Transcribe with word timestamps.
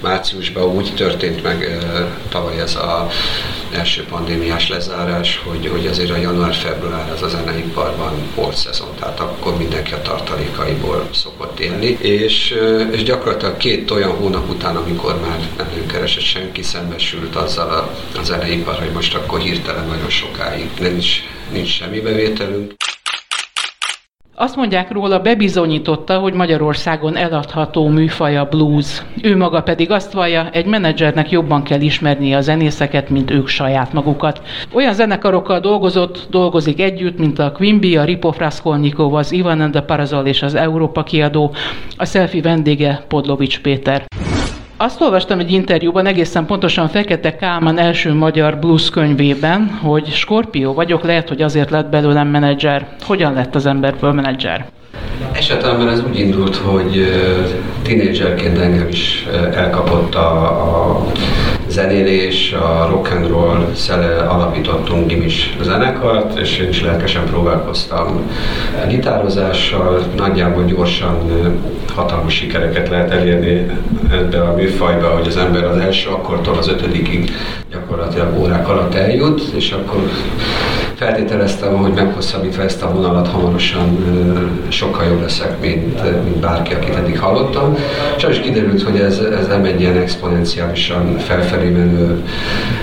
Márciusban 0.00 0.76
úgy 0.76 0.92
történt 0.96 1.42
meg 1.42 1.78
tavaly 2.28 2.60
ez 2.60 2.74
a 2.74 3.08
első 3.72 4.04
pandémiás 4.04 4.68
lezárás, 4.68 5.40
hogy, 5.44 5.68
hogy 5.68 5.86
azért 5.86 6.10
a 6.10 6.16
január-február 6.16 7.10
az 7.12 7.22
a 7.22 7.28
zeneiparban 7.28 8.12
volt 8.34 8.56
szezon, 8.56 8.88
tehát 8.98 9.20
akkor 9.20 9.56
mindenki 9.56 9.92
a 9.92 10.02
tartalékaiból 10.02 11.08
szokott 11.12 11.60
élni, 11.60 11.86
és, 12.00 12.54
és 12.92 13.02
gyakorlatilag 13.02 13.56
két 13.56 13.90
olyan 13.90 14.10
hónap 14.10 14.48
után, 14.48 14.76
amikor 14.76 15.20
már 15.20 15.38
nem 15.56 15.86
keresett 15.86 16.22
senki, 16.22 16.62
szembesült 16.62 17.36
azzal 17.36 17.70
a, 17.70 17.90
a 18.18 18.22
zeneipar, 18.22 18.78
hogy 18.78 18.92
most 18.92 19.14
akkor 19.14 19.40
hirtelen 19.40 19.86
nagyon 19.86 20.10
sokáig 20.10 20.70
nincs, 20.80 21.08
nincs 21.52 21.68
semmi 21.68 22.00
bevételünk. 22.00 22.72
Azt 24.36 24.56
mondják 24.56 24.92
róla, 24.92 25.20
bebizonyította, 25.20 26.18
hogy 26.18 26.32
Magyarországon 26.32 27.16
eladható 27.16 27.88
műfaja 27.88 28.44
blues. 28.44 29.02
Ő 29.22 29.36
maga 29.36 29.62
pedig 29.62 29.90
azt 29.90 30.12
vallja, 30.12 30.50
egy 30.50 30.66
menedzsernek 30.66 31.30
jobban 31.30 31.62
kell 31.62 31.80
ismernie 31.80 32.36
a 32.36 32.40
zenészeket, 32.40 33.08
mint 33.10 33.30
ők 33.30 33.48
saját 33.48 33.92
magukat. 33.92 34.42
Olyan 34.72 34.94
zenekarokkal 34.94 35.60
dolgozott, 35.60 36.26
dolgozik 36.30 36.80
együtt, 36.80 37.18
mint 37.18 37.38
a 37.38 37.52
Quimby, 37.52 37.96
a 37.96 38.04
Ripo 38.04 38.30
Fraskolnikov, 38.30 39.14
az 39.14 39.32
Ivan 39.32 39.60
and 39.60 39.72
the 39.72 39.82
Parazol 39.82 40.26
és 40.26 40.42
az 40.42 40.54
Európa 40.54 41.02
kiadó. 41.02 41.54
A 41.96 42.04
selfie 42.04 42.42
vendége 42.42 43.04
Podlovics 43.08 43.60
Péter. 43.60 44.04
Azt 44.76 45.00
olvastam 45.00 45.38
egy 45.38 45.52
interjúban, 45.52 46.06
egészen 46.06 46.46
pontosan 46.46 46.88
Fekete 46.88 47.36
Kálmán 47.36 47.78
első 47.78 48.12
magyar 48.12 48.58
blues 48.58 48.90
könyvében, 48.90 49.78
hogy 49.82 50.06
Skorpió 50.12 50.72
vagyok, 50.72 51.02
lehet, 51.02 51.28
hogy 51.28 51.42
azért 51.42 51.70
lett 51.70 51.88
belőlem 51.88 52.28
menedzser. 52.28 52.86
Hogyan 53.00 53.32
lett 53.32 53.54
az 53.54 53.66
emberből 53.66 54.12
menedzser? 54.12 54.66
Esetemben 55.32 55.88
ez 55.88 56.02
úgy 56.08 56.18
indult, 56.18 56.56
hogy 56.56 57.06
tínédzserként 57.82 58.58
engem 58.58 58.88
is 58.88 59.26
elkapott 59.54 60.14
a, 60.14 60.42
a 60.92 61.06
zenélés, 61.74 62.52
a 62.52 62.86
rock 62.90 63.10
and 63.10 63.28
roll 63.28 63.74
szele 63.74 64.16
alapítottunk 64.16 65.06
gimis 65.06 65.56
zenekart, 65.62 66.38
és 66.38 66.58
én 66.58 66.68
is 66.68 66.82
lelkesen 66.82 67.24
próbálkoztam 67.24 68.30
gitározással, 68.88 70.02
nagyjából 70.16 70.64
gyorsan 70.64 71.16
hatalmas 71.94 72.34
sikereket 72.34 72.88
lehet 72.88 73.10
elérni 73.10 73.66
ebbe 74.10 74.40
a 74.40 74.54
műfajba, 74.54 75.08
hogy 75.08 75.26
az 75.26 75.36
ember 75.36 75.64
az 75.64 75.76
első 75.76 76.08
akkortól 76.08 76.58
az 76.58 76.68
ötödikig 76.68 77.30
gyakorlatilag 77.70 78.38
órák 78.38 78.68
alatt 78.68 78.94
eljut, 78.94 79.40
és 79.54 79.72
akkor 79.72 80.10
feltételeztem, 80.96 81.76
hogy 81.76 81.92
meghosszabbítva 81.92 82.62
ezt 82.62 82.82
a 82.82 82.92
vonalat 82.92 83.28
hamarosan 83.28 83.98
sokkal 84.68 85.04
jobb 85.04 85.20
leszek, 85.20 85.60
mint, 85.60 86.24
mint 86.24 86.36
bárki, 86.36 86.74
akit 86.74 86.94
eddig 86.94 87.18
hallottam. 87.18 87.76
Sajnos 88.16 88.40
kiderült, 88.40 88.82
hogy 88.82 89.00
ez, 89.00 89.18
ez 89.18 89.46
nem 89.46 89.64
egy 89.64 89.80
ilyen 89.80 89.96
exponenciálisan 89.96 91.18
felfelé 91.18 91.68
menő 91.68 92.24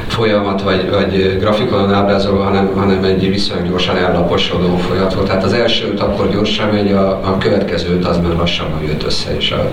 folyamat, 0.08 0.62
vagy, 0.62 0.90
vagy 0.90 1.38
grafikonon 1.40 1.94
ábrázolva, 1.94 2.44
hanem, 2.44 2.72
hanem 2.76 3.04
egy 3.04 3.30
viszonylag 3.30 3.70
gyorsan 3.70 3.98
ellaposodó 3.98 4.78
folyamat 4.78 5.14
volt. 5.14 5.28
Tehát 5.28 5.44
az 5.44 5.54
elsőt 5.54 6.00
akkor 6.00 6.32
gyorsan 6.32 6.70
megy, 6.70 6.92
a, 6.92 7.10
a 7.10 7.38
következőt 7.38 8.06
az 8.06 8.18
már 8.18 8.36
lassabban 8.36 8.84
jött 8.84 9.04
össze, 9.04 9.36
és, 9.38 9.52
a, 9.52 9.72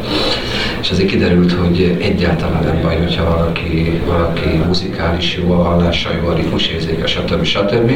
és 0.81 0.91
azért 0.91 1.09
kiderült, 1.09 1.53
hogy 1.53 1.97
egyáltalán 2.01 2.65
nem 2.65 2.81
baj, 2.83 2.97
hogyha 2.97 3.25
valaki, 3.25 4.01
valaki 4.07 4.49
muzikális 4.67 5.37
jó, 5.37 5.53
a 5.53 5.63
hallása 5.63 6.11
jó, 6.23 6.29
a 6.29 6.35
ritmusérzéke, 6.35 7.07
stb. 7.07 7.45
stb. 7.45 7.93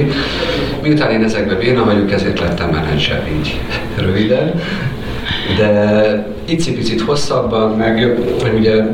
Miután 0.82 1.10
én 1.10 1.22
ezekben 1.22 1.58
béna 1.58 1.84
vagyok, 1.84 2.12
ezért 2.12 2.40
lettem 2.40 2.68
menedzser 2.68 3.28
így 3.36 3.60
röviden. 4.04 4.60
De 5.56 6.32
icipicit 6.44 7.00
hosszabban, 7.00 7.76
meg, 7.76 8.18
ugye, 8.58 8.84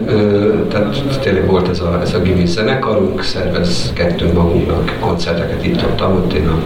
tehát 0.69 1.19
tényleg 1.21 1.47
volt 1.47 1.69
ez 1.69 1.81
a, 1.81 2.01
ez 2.03 2.15
a 2.15 2.23
gimi 2.23 2.47
zenekarunk, 2.47 3.23
szervezkedtünk 3.23 4.33
magunknak 4.33 4.97
koncerteket 5.01 5.65
itt 5.65 5.83
ott, 5.83 6.03
ott 6.03 6.33
én 6.33 6.49
a 6.49 6.59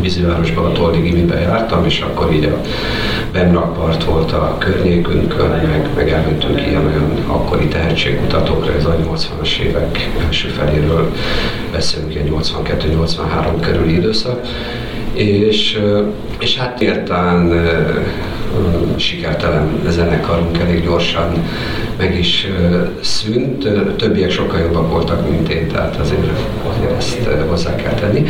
Vízivárosban 0.00 0.64
a 0.64 0.72
Toldi 0.72 1.00
Gimibe 1.00 1.40
jártam, 1.40 1.84
és 1.84 2.00
akkor 2.00 2.32
így 2.32 2.44
a 2.44 2.60
Bemrakpart 3.32 4.04
volt 4.04 4.32
a 4.32 4.56
környékünkön, 4.58 5.50
meg, 5.50 5.88
meg 5.94 6.10
elmentünk 6.10 6.60
ilyen 6.66 6.86
olyan 6.86 7.24
akkori 7.26 7.66
tehetségkutatókra, 7.66 8.74
ez 8.74 8.84
a 8.84 8.96
80-as 8.96 9.58
évek 9.58 10.08
első 10.26 10.48
feléről 10.48 11.12
beszélünk, 11.72 12.14
ilyen 12.14 12.28
82-83 12.30 13.60
körüli 13.60 13.92
időszak, 13.92 14.46
és, 15.12 15.78
és 16.38 16.56
hát 16.56 16.80
értán 16.80 17.52
sikertelen 18.96 19.80
zenekarunk 19.88 20.58
elég 20.58 20.82
gyorsan 20.82 21.32
meg 21.98 22.18
is 22.18 22.46
szűnt. 23.00 23.68
Többiek 23.96 24.30
sokkal 24.30 24.60
jobbak 24.60 24.90
voltak, 24.90 25.30
mint 25.30 25.48
én, 25.48 25.68
tehát 25.68 25.96
azért, 25.96 26.30
azért 26.78 26.96
ezt 26.96 27.28
hozzá 27.48 27.74
kell 27.74 27.94
tenni. 27.94 28.24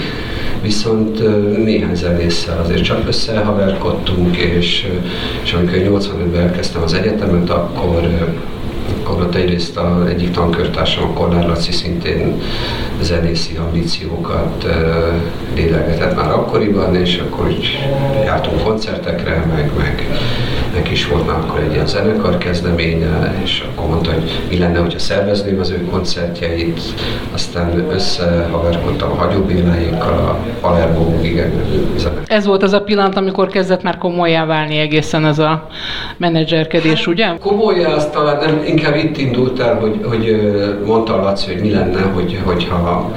Viszont 0.62 1.18
néhány 1.64 1.94
zenésszel 1.94 2.60
azért 2.60 2.82
csak 2.82 3.08
összehaverkodtunk, 3.08 4.36
és, 4.36 4.86
és 5.42 5.52
amikor 5.52 5.74
85-ben 5.76 6.40
elkezdtem 6.40 6.82
az 6.82 6.92
egyetemet, 6.92 7.50
akkor 7.50 8.08
akkor 9.02 9.22
ott 9.22 9.34
egyrészt 9.34 9.76
a 9.76 10.08
egyik 10.08 10.30
tankörtársam, 10.30 11.04
a 11.04 11.12
Kornár 11.12 11.46
Laci 11.46 11.72
szintén 11.72 12.40
zenészi 13.00 13.56
ambíciókat 13.56 14.66
lélegetett 15.54 16.16
már 16.16 16.30
akkoriban, 16.30 16.94
és 16.94 17.18
akkor 17.18 17.46
úgy 17.46 17.78
jártunk 18.24 18.62
koncertekre, 18.62 19.44
meg, 19.54 19.70
meg 19.78 20.06
neki 20.78 20.92
is 20.92 21.06
volt 21.06 21.26
már 21.26 21.36
akkor 21.36 21.60
egy 21.60 21.72
ilyen 21.72 21.86
zenekar 21.86 22.38
kezdeménye, 22.38 23.34
és 23.42 23.64
akkor 23.70 23.88
mondta, 23.88 24.12
hogy 24.12 24.40
mi 24.50 24.58
lenne, 24.58 24.78
hogyha 24.78 24.98
szervezném 24.98 25.60
az 25.60 25.70
ő 25.70 25.84
koncertjeit, 25.90 26.80
aztán 27.34 27.86
összehaverkodtam 27.90 29.10
a 29.10 29.14
hagyóbéláikkal, 29.14 30.12
a 30.12 30.38
Palermo 30.60 31.22
igen. 31.22 31.52
Ez 32.26 32.46
volt 32.46 32.62
az 32.62 32.72
a 32.72 32.80
pillanat, 32.80 33.16
amikor 33.16 33.48
kezdett 33.48 33.82
már 33.82 33.98
komolyá 33.98 34.44
válni 34.44 34.78
egészen 34.78 35.24
ez 35.24 35.38
a 35.38 35.66
menedzserkedés, 36.16 37.06
ugye? 37.06 37.36
Komolyá, 37.40 37.88
azt 37.94 38.12
talán 38.12 38.36
nem, 38.44 38.62
inkább 38.66 38.96
itt 38.96 39.18
indult 39.18 39.60
el, 39.60 39.74
hogy, 39.74 40.00
hogy 40.08 40.52
mondta 40.86 41.16
Laci, 41.16 41.52
hogy 41.52 41.62
mi 41.62 41.70
lenne, 41.70 42.00
hogy, 42.00 42.40
hogyha 42.44 43.10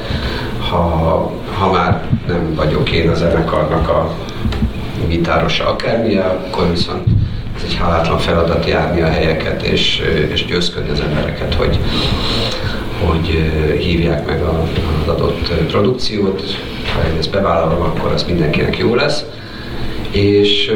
ha, 0.70 1.32
ha 1.60 1.72
már 1.72 2.02
nem 2.28 2.54
vagyok 2.56 2.92
én 2.92 3.10
a 3.10 3.14
zenekarnak 3.14 3.90
a 3.90 4.16
gitárosa 5.08 5.68
akármilyen, 5.68 6.26
akkor 6.26 6.70
viszont 6.70 7.04
egy 7.64 7.76
hálátlan 7.76 8.18
feladat 8.18 8.68
járni 8.68 9.02
a 9.02 9.10
helyeket 9.10 9.64
és, 9.64 10.02
és 10.32 10.46
győzködni 10.46 10.90
az 10.90 11.00
embereket, 11.00 11.54
hogy, 11.54 11.80
hogy 13.06 13.28
hívják 13.80 14.26
meg 14.26 14.42
az 14.42 15.08
adott 15.08 15.54
produkciót. 15.68 16.58
Ha 16.96 17.08
én 17.10 17.18
ezt 17.18 17.32
bevállalom, 17.32 17.82
akkor 17.82 18.12
az 18.12 18.24
mindenkinek 18.24 18.78
jó 18.78 18.96
lesz. 18.96 19.26
És, 20.12 20.72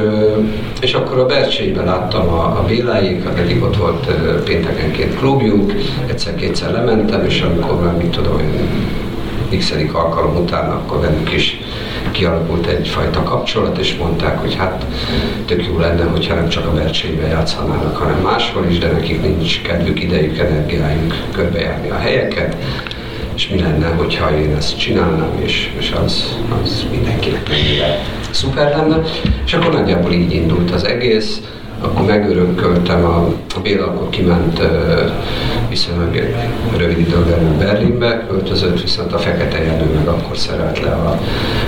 és 0.81 0.93
akkor 0.93 1.17
a 1.19 1.25
Bercsényben 1.25 1.85
láttam 1.85 2.27
a, 2.27 2.43
a 2.43 2.63
Béláikat, 2.67 3.39
eddig 3.39 3.63
ott 3.63 3.77
volt 3.77 4.05
péntekenként 4.43 5.15
klubjuk, 5.15 5.73
egyszer-kétszer 6.07 6.71
lementem, 6.71 7.25
és 7.25 7.41
amikor 7.41 7.83
már, 7.83 7.97
mit 7.97 8.09
tudom, 8.09 8.41
x 9.57 9.73
alkalom 9.93 10.35
után, 10.35 10.71
akkor 10.71 10.99
bennük 10.99 11.33
is 11.33 11.59
kialakult 12.15 12.65
egyfajta 12.65 13.23
kapcsolat, 13.23 13.77
és 13.77 13.95
mondták, 13.95 14.39
hogy 14.39 14.55
hát 14.55 14.85
tök 15.45 15.65
jó 15.65 15.79
lenne, 15.79 16.03
hogyha 16.03 16.35
nem 16.35 16.47
csak 16.47 16.65
a 16.65 16.73
Bercsényben 16.73 17.29
játszanának, 17.29 17.97
hanem 17.97 18.19
máshol 18.19 18.65
is, 18.69 18.77
de 18.77 18.91
nekik 18.91 19.21
nincs 19.21 19.61
kedvük, 19.61 20.03
idejük, 20.03 20.37
energiájuk 20.37 21.13
körbejárni 21.31 21.89
a 21.89 21.97
helyeket, 21.97 22.55
és 23.35 23.49
mi 23.49 23.59
lenne, 23.59 23.87
hogyha 23.87 24.37
én 24.37 24.55
ezt 24.55 24.79
csinálnám, 24.79 25.39
és, 25.43 25.69
és 25.79 25.93
az, 26.05 26.37
az 26.63 26.85
mindenkinek 26.91 27.49
mennyire 27.49 27.99
szuper 28.31 28.75
lenne. 28.77 29.01
És 29.45 29.53
akkor 29.53 29.73
nagyjából 29.73 30.11
így 30.11 30.33
indult 30.33 30.71
az 30.71 30.85
egész 30.85 31.41
akkor 31.85 32.05
megörököltem, 32.05 33.05
a, 33.05 33.17
a 33.55 33.59
Béla 33.63 33.85
akkor 33.85 34.09
kiment 34.09 34.61
viszonylag 35.69 36.33
rövid 36.77 36.99
időn 36.99 37.57
Berlinbe, 37.57 38.25
költözött, 38.29 38.81
viszont 38.81 39.13
a 39.13 39.17
Fekete 39.17 39.63
Jenő 39.63 39.93
meg 39.93 40.07
akkor 40.07 40.37
szerelt 40.37 40.79
le 40.79 40.91
a 40.91 41.19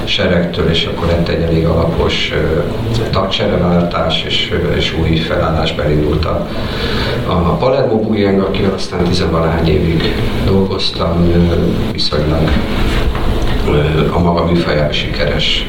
seregtől, 0.03 0.69
és 0.69 0.85
akkor 0.85 1.07
lett 1.07 1.27
egy 1.27 1.41
elég 1.41 1.65
alapos 1.65 2.33
tagcsereváltás, 3.11 4.23
és, 4.23 4.53
és 4.75 4.95
új 5.01 5.15
felállás 5.15 5.75
indult 5.89 6.25
a, 6.25 6.47
a 7.27 7.33
Palermo 7.33 7.99
Bujeng, 7.99 8.41
akivel 8.41 8.73
aztán 8.73 9.03
tizenvalahány 9.03 9.67
évig 9.67 10.13
dolgoztam, 10.45 11.31
viszonylag 11.91 12.49
a 14.11 14.19
maga 14.19 14.45
műfajában 14.45 14.91
sikeres 14.91 15.67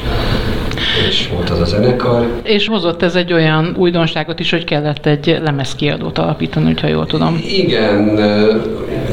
és 1.08 1.28
volt 1.34 1.50
az 1.50 1.60
a 1.60 1.64
zenekar. 1.64 2.26
És 2.42 2.66
hozott 2.66 3.02
ez 3.02 3.14
egy 3.14 3.32
olyan 3.32 3.74
újdonságot 3.78 4.40
is, 4.40 4.50
hogy 4.50 4.64
kellett 4.64 5.06
egy 5.06 5.38
lemezkiadót 5.42 6.18
alapítani, 6.18 6.74
ha 6.80 6.86
jól 6.86 7.06
tudom. 7.06 7.40
Igen, 7.46 8.18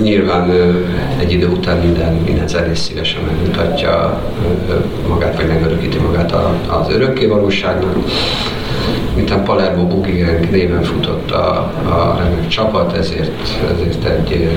nyilván 0.01 0.51
egy 1.19 1.31
idő 1.31 1.47
után 1.47 1.77
minden, 1.77 2.13
minden 2.13 2.47
zenész 2.47 2.79
szívesen 2.79 3.21
megmutatja 3.23 4.21
magát, 5.07 5.35
vagy 5.35 5.47
megörökíti 5.47 5.97
magát 5.97 6.35
az 6.67 6.93
örökké 6.93 7.25
valóságnak 7.25 7.95
miután 9.15 9.43
Palermo 9.43 9.88
Boogie 9.88 10.25
Gang 10.25 10.51
néven 10.51 10.83
futott 10.83 11.31
a, 11.31 11.57
a 11.85 12.15
remek 12.17 12.47
csapat, 12.47 12.97
ezért, 12.97 13.31
ezért 13.71 14.03
egy 14.03 14.49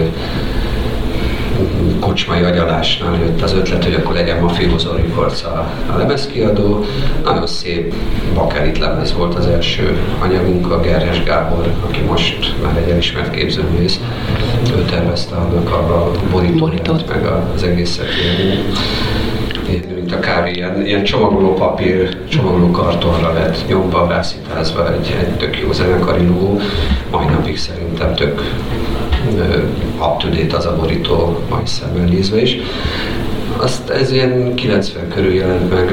kocsmai 2.08 2.42
agyalásnál 2.42 3.18
jött 3.18 3.42
az 3.42 3.52
ötlet, 3.52 3.84
hogy 3.84 3.94
akkor 3.94 4.14
legyen 4.14 4.40
Mafioso 4.40 4.92
Records 4.92 5.44
a, 5.44 5.70
a 5.92 5.96
lemezkiadó. 5.96 6.84
Nagyon 7.24 7.46
szép 7.46 7.94
bakerit 8.34 8.78
lemez 8.78 9.14
volt 9.14 9.34
az 9.34 9.46
első 9.46 9.98
anyagunk, 10.20 10.70
a 10.72 10.80
Gerhes 10.80 11.22
Gábor, 11.22 11.72
aki 11.88 12.00
most 12.00 12.54
már 12.62 12.76
egy 12.76 12.90
elismert 12.90 13.30
képzőművész. 13.30 14.00
Ő 14.76 14.84
tervezte 14.84 15.34
annak 15.34 15.70
a 15.70 16.10
borítóját, 16.30 17.08
meg 17.08 17.26
az 17.54 17.62
egészet 17.62 18.06
ilyen 19.68 19.82
mint 19.94 20.12
a 20.12 20.18
kávé, 20.20 20.50
ilyen, 20.50 20.86
ilyen 20.86 21.04
csomagoló 21.04 21.54
papír, 21.54 22.16
csomagoló 22.28 22.70
kartonra 22.70 23.32
lett 23.32 23.68
nyomva, 23.68 24.06
rászítázva 24.08 24.92
egy, 24.92 25.16
egy 25.20 25.36
tök 25.36 25.58
jó 25.58 25.72
zenekari 25.72 26.26
logó. 26.26 26.60
Mai 27.10 27.26
napig 27.26 27.58
szerintem 27.58 28.14
tök 28.14 28.40
up 30.00 30.18
to 30.18 30.28
date 30.28 30.56
az 30.56 30.66
a 30.66 30.76
borító, 30.76 31.38
majd 31.50 31.66
szemmel 31.66 32.04
nézve 32.04 32.40
is. 32.40 32.56
Azt 33.56 33.88
ez 33.90 34.12
ilyen 34.12 34.54
90 34.54 35.08
körül 35.08 35.34
jelent 35.34 35.70
meg, 35.70 35.92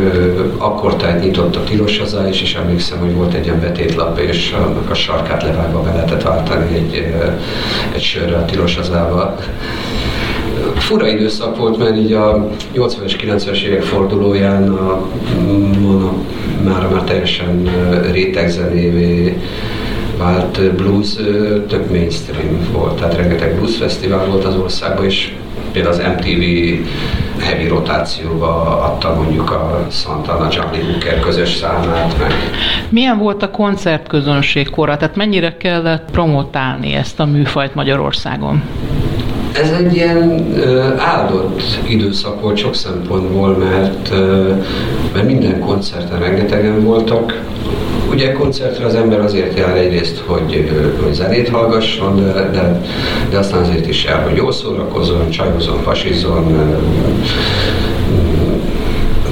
akkor 0.58 0.96
tehát 0.96 1.22
nyitott 1.24 1.56
a 1.56 1.64
tilos 1.64 2.00
hazá 2.00 2.28
is, 2.28 2.42
és 2.42 2.56
emlékszem, 2.56 3.00
hogy 3.00 3.14
volt 3.14 3.34
egy 3.34 3.46
ilyen 3.46 3.60
betétlap, 3.60 4.20
és 4.20 4.56
annak 4.66 4.90
a 4.90 4.94
sarkát 4.94 5.44
levágva 5.44 5.82
be 5.82 5.92
lehetett 5.92 6.22
váltani 6.22 6.76
egy, 6.76 7.14
egy 7.94 8.02
sörre 8.02 8.36
a 8.36 8.46
tilos 8.46 8.76
hazába 8.76 9.36
fura 10.78 11.08
időszak 11.08 11.58
volt, 11.58 11.78
mert 11.78 11.98
így 11.98 12.14
a 12.14 12.48
80-es, 12.76 13.14
90-es 13.22 13.62
évek 13.62 13.82
fordulóján 13.82 14.70
a, 14.70 14.92
a, 14.92 15.08
már, 16.64 16.88
már 16.92 17.04
teljesen 17.04 17.70
rétegzenévé 18.12 19.38
vált 20.18 20.74
blues 20.76 21.16
tök 21.68 21.90
mainstream 21.90 22.68
volt, 22.72 23.00
tehát 23.00 23.16
rengeteg 23.16 23.56
blues 23.56 23.78
fesztivál 23.78 24.26
volt 24.26 24.44
az 24.44 24.56
országban, 24.56 25.06
és 25.06 25.34
például 25.72 25.94
az 25.94 26.02
MTV 26.18 26.42
heavy 27.40 27.68
rotációba 27.68 28.82
adta 28.84 29.14
mondjuk 29.16 29.52
a 29.52 29.88
Santana 29.92 30.48
Johnny 30.52 30.92
Hooker 30.92 31.20
közös 31.20 31.50
számát 31.50 32.20
meg. 32.20 32.34
Milyen 32.90 33.18
volt 33.18 33.44
a 33.44 33.50
koncertközönség 33.52 34.70
kora? 34.70 34.98
Tehát 34.98 35.16
mennyire 35.16 35.58
kellett 35.58 36.12
promotálni 36.12 36.94
ezt 36.94 37.20
a 37.20 37.26
műfajt 37.26 37.76
Magyarországon? 37.76 38.64
Ez 39.54 39.72
egy 39.72 39.96
ilyen 39.96 40.46
áldott 40.98 41.62
időszak 41.88 42.42
volt 42.42 42.58
sok 42.58 42.76
szempontból, 42.76 43.58
mert, 43.58 44.10
mert 45.14 45.26
minden 45.26 45.60
koncerten 45.60 46.20
rengetegen 46.20 46.84
voltak, 46.84 47.42
Ugye 48.16 48.32
koncertre 48.32 48.86
az 48.86 48.96
ember 48.96 49.20
azért 49.20 49.58
jár 49.58 49.78
egyrészt, 49.78 50.24
hogy, 50.26 50.72
hogy 51.04 51.14
zenét 51.14 51.50
hallgasson, 51.50 52.16
de, 52.16 52.50
de, 52.50 52.82
de 53.30 53.38
aztán 53.38 53.62
azért 53.62 53.88
is 53.88 54.04
jár, 54.04 54.24
hogy 54.24 54.36
jól 54.36 54.52
szórakozzon, 54.52 55.30
csajozzon, 55.30 55.84
pasizzon, 55.84 56.58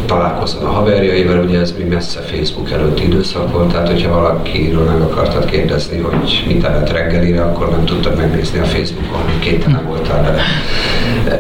találkozzon 0.06 0.64
a 0.64 0.70
haverjaival, 0.70 1.44
ugye 1.44 1.60
ez 1.60 1.74
még 1.78 1.88
messze 1.88 2.20
Facebook 2.20 2.72
előtti 2.72 3.04
időszak 3.04 3.52
volt, 3.52 3.72
tehát 3.72 3.88
hogyha 3.88 4.14
valakiről 4.14 4.84
meg 4.84 5.02
akartad 5.02 5.46
kérdezni, 5.46 5.98
hogy 5.98 6.44
mit 6.48 6.64
evett 6.64 6.92
reggelire, 6.92 7.44
akkor 7.44 7.70
nem 7.70 7.86
tudtad 7.86 8.18
megnézni 8.18 8.60
a 8.60 8.66
Facebookon, 8.66 9.22
hogy 9.22 9.40
képtelen 9.40 9.86
voltál 9.88 10.24
vele 10.24 10.42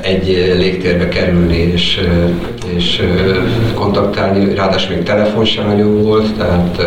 egy 0.02 0.54
légtérbe 0.58 1.08
kerülni 1.08 1.58
és, 1.58 2.02
és 2.76 3.02
kontaktálni, 3.74 4.56
ráadásul 4.56 4.96
még 4.96 5.04
telefon 5.04 5.46
sem 5.46 5.66
nagyon 5.68 6.04
volt, 6.04 6.34
tehát 6.38 6.82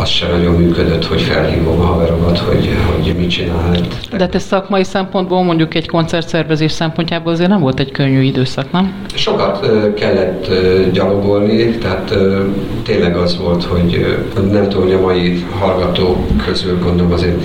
az 0.00 0.08
sem 0.08 0.30
nagyon 0.30 0.54
működött, 0.54 1.06
hogy 1.06 1.20
felhívom 1.20 1.80
a 1.80 1.84
haveromat, 1.84 2.38
hogy, 2.38 2.68
hogy 2.94 3.14
mit 3.16 3.30
csinál. 3.30 3.76
De 4.16 4.28
te 4.28 4.38
szakmai 4.38 4.84
szempontból 4.84 5.42
mondjuk 5.42 5.74
egy 5.74 5.88
koncertszervezés 5.88 6.72
szempontjából 6.72 7.32
azért 7.32 7.48
nem 7.48 7.60
volt 7.60 7.80
egy 7.80 7.90
könnyű 7.90 8.20
időszak, 8.20 8.72
nem? 8.72 9.06
Sokat 9.14 9.66
kellett 9.94 10.48
gyalogolni, 10.92 11.70
tehát 11.70 12.14
tényleg 12.82 13.16
az 13.16 13.38
volt, 13.38 13.64
hogy 13.64 14.18
nem 14.50 14.68
tudom, 14.68 14.82
hogy 14.82 14.92
a 14.92 15.00
mai 15.00 15.44
hallgatók 15.58 16.18
közül 16.46 16.78
gondolom 16.78 17.12
azért 17.12 17.42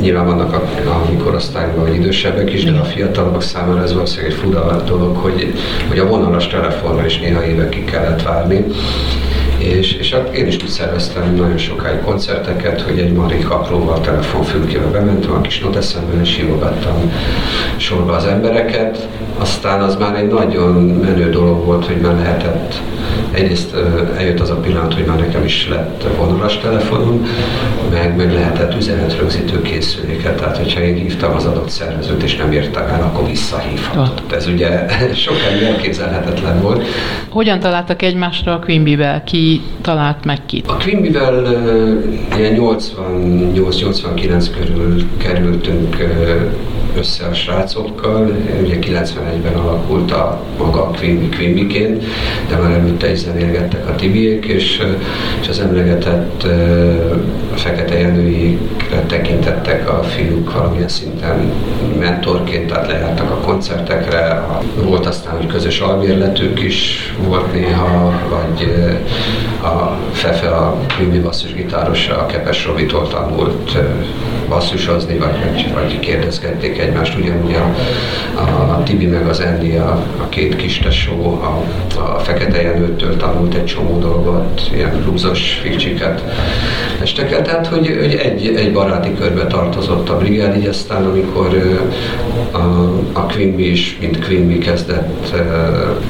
nyilván 0.00 0.26
vannak 0.26 0.52
a, 0.52 0.62
a 0.90 1.10
mi 1.10 1.16
korosztályban, 1.16 1.84
vagy 1.84 1.94
idősebbek 1.94 2.52
is, 2.52 2.64
de 2.64 2.78
a 2.78 2.84
fiatalabbak 2.84 3.42
számára 3.42 3.82
ez 3.82 3.92
valószínűleg 3.92 4.32
egy 4.32 4.38
fura 4.38 4.82
dolog, 4.86 5.16
hogy, 5.16 5.52
hogy 5.88 5.98
a 5.98 6.06
vonalas 6.06 6.46
telefonra 6.46 7.04
is 7.04 7.18
néha 7.18 7.44
évekig 7.46 7.84
kellett 7.84 8.22
várni 8.22 8.64
és, 9.64 9.92
és 9.92 10.16
én 10.34 10.46
is 10.46 10.56
úgy 10.62 10.68
szerveztem 10.68 11.34
nagyon 11.34 11.58
sokáig 11.58 12.00
koncerteket, 12.00 12.80
hogy 12.80 12.98
egy 12.98 13.12
marik 13.12 13.50
apróval 13.50 14.00
telefonfülkével 14.00 14.90
bementem, 14.90 15.32
a 15.32 15.40
kis 15.40 15.60
noteszemben, 15.60 16.20
és 16.20 16.36
hívogattam 16.36 17.12
sorba 17.76 18.12
az 18.12 18.24
embereket. 18.24 19.08
Aztán 19.38 19.82
az 19.82 19.96
már 19.96 20.16
egy 20.16 20.28
nagyon 20.28 20.74
menő 20.82 21.30
dolog 21.30 21.64
volt, 21.64 21.86
hogy 21.86 22.00
már 22.00 22.14
lehetett 22.14 22.80
egyrészt 23.34 23.74
eljött 24.16 24.40
az 24.40 24.50
a 24.50 24.56
pillanat, 24.56 24.94
hogy 24.94 25.04
már 25.04 25.18
nekem 25.18 25.44
is 25.44 25.68
lett 25.68 26.04
vonalas 26.16 26.58
telefonom, 26.58 27.26
meg, 27.90 28.16
meg 28.16 28.32
lehetett 28.32 28.74
üzenetrögzítő 28.74 29.62
készüléket, 29.62 30.36
tehát 30.36 30.56
hogyha 30.56 30.80
én 30.80 30.94
hívtam 30.94 31.34
az 31.34 31.44
adott 31.44 31.68
szervezőt 31.68 32.22
és 32.22 32.36
nem 32.36 32.52
értem 32.52 32.86
el, 32.86 33.02
akkor 33.02 33.26
visszahívhatott. 33.28 34.32
Ez 34.32 34.46
ugye 34.46 34.86
sokáig 35.14 35.62
elképzelhetetlen 35.62 36.60
volt. 36.60 36.84
Hogyan 37.28 37.60
találtak 37.60 38.02
egymásra 38.02 38.52
a 38.54 38.58
Quimby-vel? 38.58 39.24
Ki 39.24 39.60
talált 39.80 40.24
meg 40.24 40.38
ki? 40.46 40.62
A 40.66 40.76
Quimby-vel 40.76 41.42
ilyen 42.36 42.56
88-89 42.58 44.46
körül 44.58 45.02
kerültünk 45.16 45.96
össze 46.96 47.26
a 47.26 47.34
srácokkal. 47.34 48.36
Ugye 48.62 48.78
91-ben 48.80 49.54
alakult 49.54 50.12
a 50.12 50.42
maga 50.58 50.86
a 50.86 50.90
Quimby 50.90 51.66
de 52.48 52.56
már 52.56 52.70
előtte 52.70 53.10
is 53.10 53.18
zenélgettek 53.18 53.88
a 53.88 53.94
Tibiék, 53.94 54.44
és, 54.44 54.82
és 55.40 55.48
az 55.48 55.58
emlegetett 55.58 56.46
Fekete 57.54 57.98
Jenőikre 57.98 58.83
tekintettek 59.06 59.88
a 59.88 60.02
fiúk 60.02 60.52
valamilyen 60.52 60.88
szinten 60.88 61.52
mentorként, 61.98 62.66
tehát 62.66 62.86
lejártak 62.86 63.30
a 63.30 63.34
koncertekre. 63.34 64.46
Volt 64.82 65.06
aztán, 65.06 65.36
hogy 65.36 65.46
közös 65.46 65.80
albérletük 65.80 66.62
is 66.62 67.12
volt 67.26 67.52
néha, 67.52 68.12
vagy 68.28 68.74
a 69.62 69.96
Fefe, 70.12 70.48
a 70.48 70.76
Quimby 70.96 71.18
basszusgitárosa, 71.18 72.18
a 72.18 72.26
Kepes 72.26 72.66
Robitól 72.66 73.08
tanult 73.08 73.78
basszusozni, 74.48 75.18
vagy, 75.18 75.38
vagy, 75.50 75.72
vagy 75.72 75.98
kérdezgették 75.98 76.78
egymást, 76.78 77.18
ugyanúgy 77.18 77.54
a, 77.54 78.40
a 78.40 78.82
Tibi 78.82 79.06
meg 79.06 79.26
az 79.26 79.40
Andy, 79.40 79.76
a, 79.76 80.04
a 80.20 80.28
két 80.28 80.56
kis 80.56 80.78
tesó, 80.78 81.42
a, 81.42 81.62
a 82.00 82.18
Fekete 82.18 82.62
Jenőtől 82.62 83.16
tanult 83.16 83.54
egy 83.54 83.64
csomó 83.64 83.98
dolgot, 83.98 84.70
ilyen 84.74 85.02
bluesos 85.02 85.60
fikcsiket 85.62 86.22
esteket, 87.02 87.42
tehát 87.42 87.66
hogy, 87.66 87.86
hogy 87.86 88.14
egy, 88.14 88.54
egy 88.56 88.72
baráti 88.84 89.14
körbe 89.14 89.46
tartozott 89.46 90.08
a 90.08 90.16
brigád, 90.16 90.56
így 90.56 90.66
aztán 90.66 91.04
amikor 91.04 91.78
a, 92.50 92.58
a 93.12 93.26
Quimby 93.26 93.70
is, 93.70 93.96
mint 94.00 94.26
Quimby 94.26 94.58
kezdett 94.58 95.34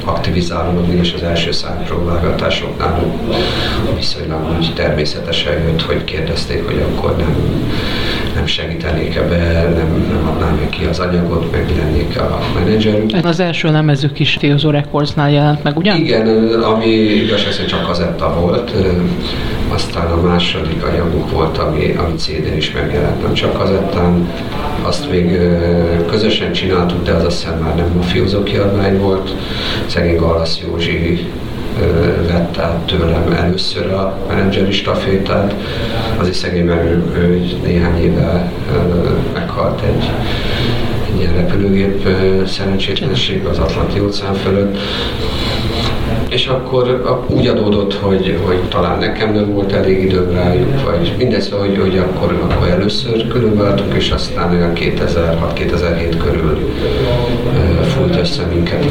aktivizálódni, 0.03 0.95
és 0.95 1.13
az 1.13 1.23
első 1.23 1.51
számpróbálgatásoknál 1.51 3.03
viszonylag 3.95 4.57
úgy 4.57 4.73
természetesen 4.75 5.53
jött, 5.53 5.81
hogy 5.81 6.03
kérdezték, 6.03 6.65
hogy 6.65 6.85
akkor 6.91 7.15
nem 7.15 7.35
nem 8.35 8.45
segítenék 8.45 9.15
ebbe, 9.15 9.37
nem, 9.61 10.07
nem 10.11 10.27
adnám 10.27 10.69
ki 10.69 10.85
az 10.85 10.99
anyagot, 10.99 11.51
meg 11.51 11.71
lennék 11.77 12.19
a 12.19 12.39
menedzserük. 12.53 13.25
Az 13.25 13.39
első 13.39 13.71
lemezük 13.71 14.19
is 14.19 14.33
Theozo 14.33 14.69
Recordsnál 14.69 15.31
jelent 15.31 15.63
meg, 15.63 15.77
ugye? 15.77 15.95
Igen, 15.95 16.27
ami 16.61 16.85
igazság 16.95 17.51
szerint 17.51 17.69
csak 17.69 17.85
kazetta 17.85 18.33
volt, 18.39 18.71
aztán 19.73 20.11
a 20.11 20.21
második 20.21 20.83
anyaguk 20.83 21.31
volt, 21.31 21.57
ami, 21.57 21.95
ami 21.97 22.15
CD-n 22.15 22.57
is 22.57 22.71
megjelent, 22.71 23.21
nem 23.21 23.33
csak 23.33 23.57
kazettán. 23.57 24.29
Azt 24.81 25.11
még 25.11 25.39
közösen 26.09 26.51
csináltuk, 26.51 27.03
de 27.03 27.11
az 27.11 27.25
azt 27.25 27.39
hiszem 27.39 27.59
már 27.59 27.75
nem 27.75 27.91
mafiózó 27.95 28.43
kiadvány 28.43 28.99
volt. 28.99 29.35
Szegény 29.85 30.15
Gallasz 30.15 30.61
Józsi 30.67 31.25
vett 32.27 32.57
át 32.57 32.77
tőlem 32.85 33.31
először 33.31 33.91
a 33.91 34.17
menedzseri 34.27 34.71
stafétát. 34.71 35.55
Az 36.19 36.27
is 36.27 36.35
szegény, 36.35 36.65
mert 36.65 36.83
ő, 36.83 37.43
néhány 37.63 37.97
éve 38.03 38.51
meghalt 39.33 39.81
egy, 39.81 40.11
egy 41.07 41.19
ilyen 41.19 41.33
repülőgép 41.33 42.07
szerencsétlenség 42.47 43.45
az 43.45 43.57
Atlanti 43.57 43.99
óceán 43.99 44.33
fölött. 44.33 44.77
és 46.29 46.47
akkor 46.47 47.03
úgy 47.27 47.47
adódott, 47.47 47.93
hogy, 47.93 48.39
hogy 48.45 48.59
talán 48.69 48.99
nekem 48.99 49.33
nem 49.33 49.53
volt 49.53 49.71
elég 49.71 50.03
időm 50.03 50.31
rájuk, 50.31 50.83
vagy 50.83 51.13
mindez, 51.17 51.49
hogy, 51.49 51.77
hogy 51.77 51.97
akkor, 51.97 52.47
akkor 52.49 52.67
először 52.67 53.27
különváltunk, 53.27 53.93
és 53.93 54.11
aztán 54.11 54.53
olyan 54.53 54.73
2006-2007 54.75 56.15
körül 56.23 56.73
fújt 57.85 58.15
össze 58.15 58.45
minket 58.45 58.85
a 58.85 58.89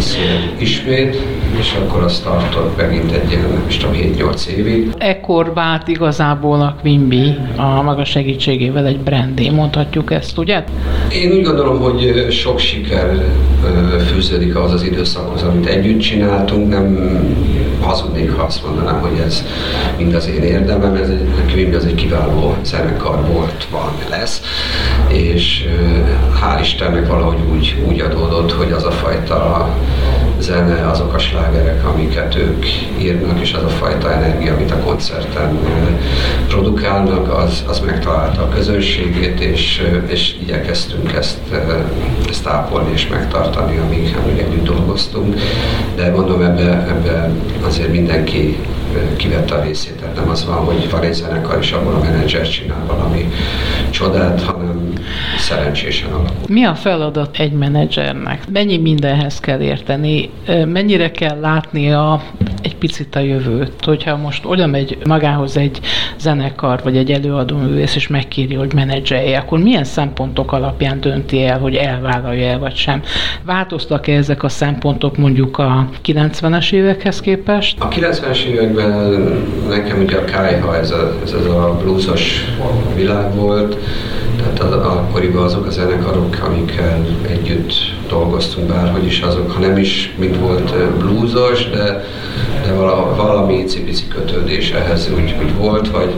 ismét, 0.59 1.17
és 1.59 1.77
akkor 1.85 2.03
azt 2.03 2.25
tartott 2.25 2.77
megint 2.77 3.13
egy 3.13 3.31
ilyen, 3.31 3.43
nem 3.43 3.65
is 3.69 3.77
tudom, 3.77 3.95
7-8 3.95 4.47
évig. 4.47 4.93
Ekkor 4.99 5.53
vált 5.55 5.89
igazából 5.89 6.61
a 6.61 6.77
Quimby 6.81 7.37
a 7.57 7.83
maga 7.83 8.05
segítségével 8.05 8.87
egy 8.87 8.99
brandé, 8.99 9.51
mondhatjuk 9.51 10.13
ezt, 10.13 10.39
ugye? 10.39 10.65
Én 11.13 11.33
úgy 11.33 11.43
gondolom, 11.43 11.81
hogy 11.81 12.27
sok 12.31 12.59
siker 12.59 13.25
fűződik 14.13 14.57
az 14.57 14.73
az 14.73 14.83
időszakhoz, 14.83 15.43
amit 15.43 15.67
együtt 15.67 16.01
csináltunk, 16.01 16.69
nem 16.69 17.19
hazudnék, 17.81 18.33
ha 18.33 18.43
azt 18.43 18.65
mondanám, 18.67 19.01
hogy 19.01 19.19
ez 19.27 19.45
mind 19.97 20.15
az 20.15 20.29
én 20.29 20.43
érdemem, 20.43 20.95
ez 20.95 21.09
egy, 21.09 21.29
nekem 21.37 21.75
az 21.75 21.85
egy 21.85 21.95
kiváló 21.95 22.55
zenekar 22.63 23.27
volt, 23.33 23.67
van, 23.71 23.93
lesz, 24.11 24.43
és 25.09 25.65
hál' 26.41 26.61
Istennek 26.61 27.09
valahogy 27.09 27.39
úgy, 27.53 27.83
úgy 27.89 28.01
adódott, 28.01 28.53
hogy 28.53 28.73
az 28.73 28.85
a 28.85 28.91
fajta 28.91 29.69
zene, 30.45 30.91
azok 30.91 31.15
a 31.15 31.19
slágerek, 31.19 31.85
amiket 31.87 32.37
ők 32.37 32.67
írnak, 32.99 33.41
és 33.41 33.53
az 33.53 33.63
a 33.63 33.69
fajta 33.69 34.13
energia, 34.13 34.55
amit 34.55 34.71
a 34.71 34.79
koncerten 34.79 35.59
produkálnak, 36.49 37.33
az, 37.39 37.65
az 37.69 37.81
megtalálta 37.81 38.43
a 38.43 38.49
közönségét, 38.49 39.41
és, 39.41 39.83
és 40.07 40.37
igyekeztünk 40.43 41.13
ezt, 41.13 41.39
ezt 42.29 42.47
ápolni 42.47 42.93
és 42.93 43.09
megtartani, 43.09 43.77
amíg, 43.77 44.17
amíg 44.23 44.39
együtt 44.39 44.65
dolgoztunk. 44.65 45.37
De 45.97 46.11
mondom, 46.11 46.43
ebbe, 46.43 46.87
ebbe 46.89 47.31
azért 47.67 47.93
mindenki 47.93 48.59
kivette 49.17 49.55
a 49.55 49.63
részét, 49.63 49.93
tehát 49.93 50.17
nem 50.17 50.29
az 50.29 50.47
van, 50.47 50.57
hogy 50.57 50.91
van 50.91 51.03
egy 51.03 51.15
zenekar, 51.15 51.59
és 51.61 51.73
abból 51.73 51.95
a 51.95 51.99
menedzser 51.99 52.49
csinál 52.49 52.85
valami 52.87 53.33
csodát, 53.91 54.54
hanem 54.75 54.93
szerencsésen 55.39 56.13
alakul. 56.13 56.35
Mi 56.49 56.65
a 56.65 56.75
feladat 56.75 57.39
egy 57.39 57.53
menedzsernek? 57.53 58.51
Mennyi 58.53 58.79
mindenhez 58.79 59.41
kell 59.41 59.61
érteni? 59.61 60.31
Mennyire 60.67 61.11
kell 61.11 61.41
látnia 61.41 62.23
egy 62.63 62.77
picit 62.77 63.15
a 63.15 63.21
jövőt? 63.21 63.85
Hogyha 63.85 64.17
most 64.17 64.45
oda 64.45 64.67
megy 64.67 64.99
magához 65.07 65.57
egy 65.57 65.81
zenekar, 66.19 66.81
vagy 66.83 66.97
egy 66.97 67.11
előadó 67.11 67.57
művész, 67.57 67.95
és 67.95 68.09
megkéri, 68.09 68.55
hogy 68.55 68.75
menedzselje, 68.75 69.39
akkor 69.39 69.59
milyen 69.59 69.85
szempontok 69.85 70.53
alapján 70.53 71.01
dönti 71.01 71.45
el, 71.45 71.59
hogy 71.59 71.75
elvállalja 71.75 72.49
el, 72.49 72.59
vagy 72.59 72.75
sem? 72.75 73.03
Változtak-e 73.43 74.13
ezek 74.13 74.43
a 74.43 74.49
szempontok 74.49 75.17
mondjuk 75.17 75.59
a 75.59 75.89
90-es 76.07 76.73
évekhez 76.73 77.21
képest? 77.21 77.81
A 77.81 77.89
90-es 77.89 78.43
években 78.43 78.91
nekem 79.69 79.99
ugye 80.03 80.17
a 80.17 80.25
kájha, 80.25 80.77
ez 80.77 80.91
a, 80.91 81.19
ez 81.23 81.33
a 81.33 81.79
bluesos 81.83 82.45
világ 82.95 83.35
volt, 83.35 83.77
tehát 84.55 84.73
az, 84.73 84.85
akkoriban 84.87 85.43
azok 85.43 85.67
a 85.67 85.71
zenekarok, 85.71 86.37
amikkel 86.47 87.07
együtt 87.29 87.73
dolgoztunk, 88.09 88.67
bárhogy 88.67 89.05
is 89.05 89.21
azok, 89.21 89.51
ha 89.51 89.61
nem 89.61 89.77
is 89.77 90.15
mind 90.19 90.41
volt 90.41 90.75
bluesos, 90.99 91.71
de, 91.71 92.05
de 92.65 92.73
valami 93.17 93.55
icipici 93.55 94.09
kötődés 94.09 94.71
ehhez 94.71 95.11
úgy, 95.15 95.35
úgy 95.43 95.57
volt, 95.57 95.91
vagy, 95.91 96.15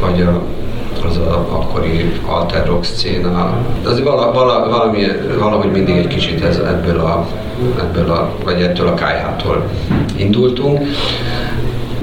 vagy 0.00 0.20
a, 0.22 0.42
az 1.08 1.16
a 1.16 1.46
akkori 1.50 2.12
alter 2.26 2.66
rock 2.66 2.84
szcéna. 2.84 3.56
De 3.82 3.88
azért 3.88 4.04
vala, 4.04 4.32
vala, 4.32 4.68
valami, 4.68 5.06
valahogy 5.38 5.70
mindig 5.70 5.96
egy 5.96 6.06
kicsit 6.06 6.44
ez, 6.44 6.56
ebből 6.56 7.00
a, 7.00 7.26
ebből 7.78 8.10
a, 8.10 8.30
vagy 8.44 8.62
ettől 8.62 8.86
a 8.86 8.94
kájhától 8.94 9.66
indultunk. 10.16 10.80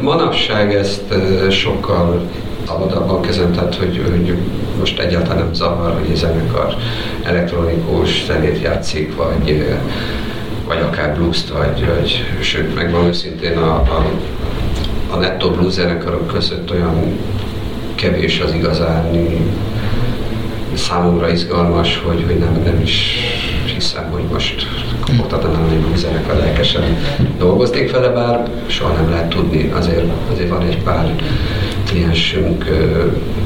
Manapság 0.02 0.76
ezt 0.76 1.14
sokkal 1.50 2.22
szabadabban 2.68 3.22
kezem, 3.22 3.52
tehát 3.52 3.76
hogy, 3.76 4.02
hogy 4.10 4.38
most 4.82 5.00
egyáltalán 5.00 5.38
nem 5.38 5.54
zavar, 5.54 5.94
hogy 5.94 6.10
egy 6.10 6.16
zenekar 6.16 6.76
elektronikus 7.24 8.26
zenét 8.26 8.62
játszik, 8.62 9.16
vagy, 9.16 9.66
vagy 10.68 10.78
akár 10.80 11.16
blues 11.16 11.44
vagy, 11.54 11.86
vagy 11.86 12.24
sőt, 12.40 12.76
megvan 12.76 13.06
őszintén 13.06 13.58
a, 13.58 13.76
a, 13.76 14.06
a 15.12 15.16
netto 15.16 15.50
blues 15.50 15.74
zenekarok 15.74 16.28
között 16.28 16.72
olyan 16.72 17.20
kevés 17.96 18.40
az 18.40 18.54
igazán 18.54 19.16
számomra 20.74 21.30
izgalmas, 21.30 22.02
hogy, 22.06 22.24
hogy 22.28 22.38
nem, 22.38 22.62
nem 22.64 22.82
is 22.82 23.16
hiszem, 23.74 24.12
hogy 24.12 24.24
most 24.32 24.68
kapottatlanul 25.06 25.70
egy 25.72 25.98
zenekar 25.98 26.36
lelkesen 26.36 26.98
dolgozték 27.38 27.92
vele, 27.92 28.10
bár 28.10 28.50
soha 28.68 28.94
nem 28.94 29.10
lehet 29.10 29.30
tudni, 29.30 29.72
azért, 29.72 30.06
azért 30.32 30.50
van 30.50 30.62
egy 30.62 30.78
pár 30.84 31.16
kliensünk 31.86 32.66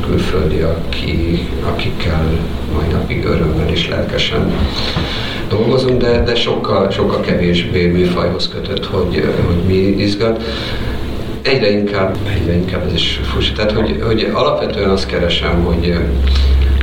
külföldi, 0.09 0.59
aki, 0.59 1.47
akikkel 1.65 2.25
mai 2.74 2.88
napig 2.91 3.25
örömmel 3.25 3.69
és 3.69 3.89
lelkesen 3.89 4.53
dolgozunk, 5.50 6.01
de, 6.01 6.24
de 6.24 6.35
sokkal, 6.35 6.91
sokkal 6.91 7.19
kevésbé 7.19 7.88
műfajhoz 7.88 8.50
kötött, 8.50 8.85
hogy, 8.85 9.33
hogy 9.45 9.63
mi 9.67 9.74
izgat. 9.74 10.43
Egyre 11.41 11.71
inkább, 11.71 12.17
egyre 12.33 12.53
inkább 12.53 12.85
ez 12.85 12.93
is 12.93 13.19
furcsa. 13.24 13.53
Tehát, 13.53 13.71
hogy, 13.71 14.01
hogy 14.05 14.29
alapvetően 14.33 14.89
azt 14.89 15.05
keresem, 15.05 15.63
hogy, 15.63 16.00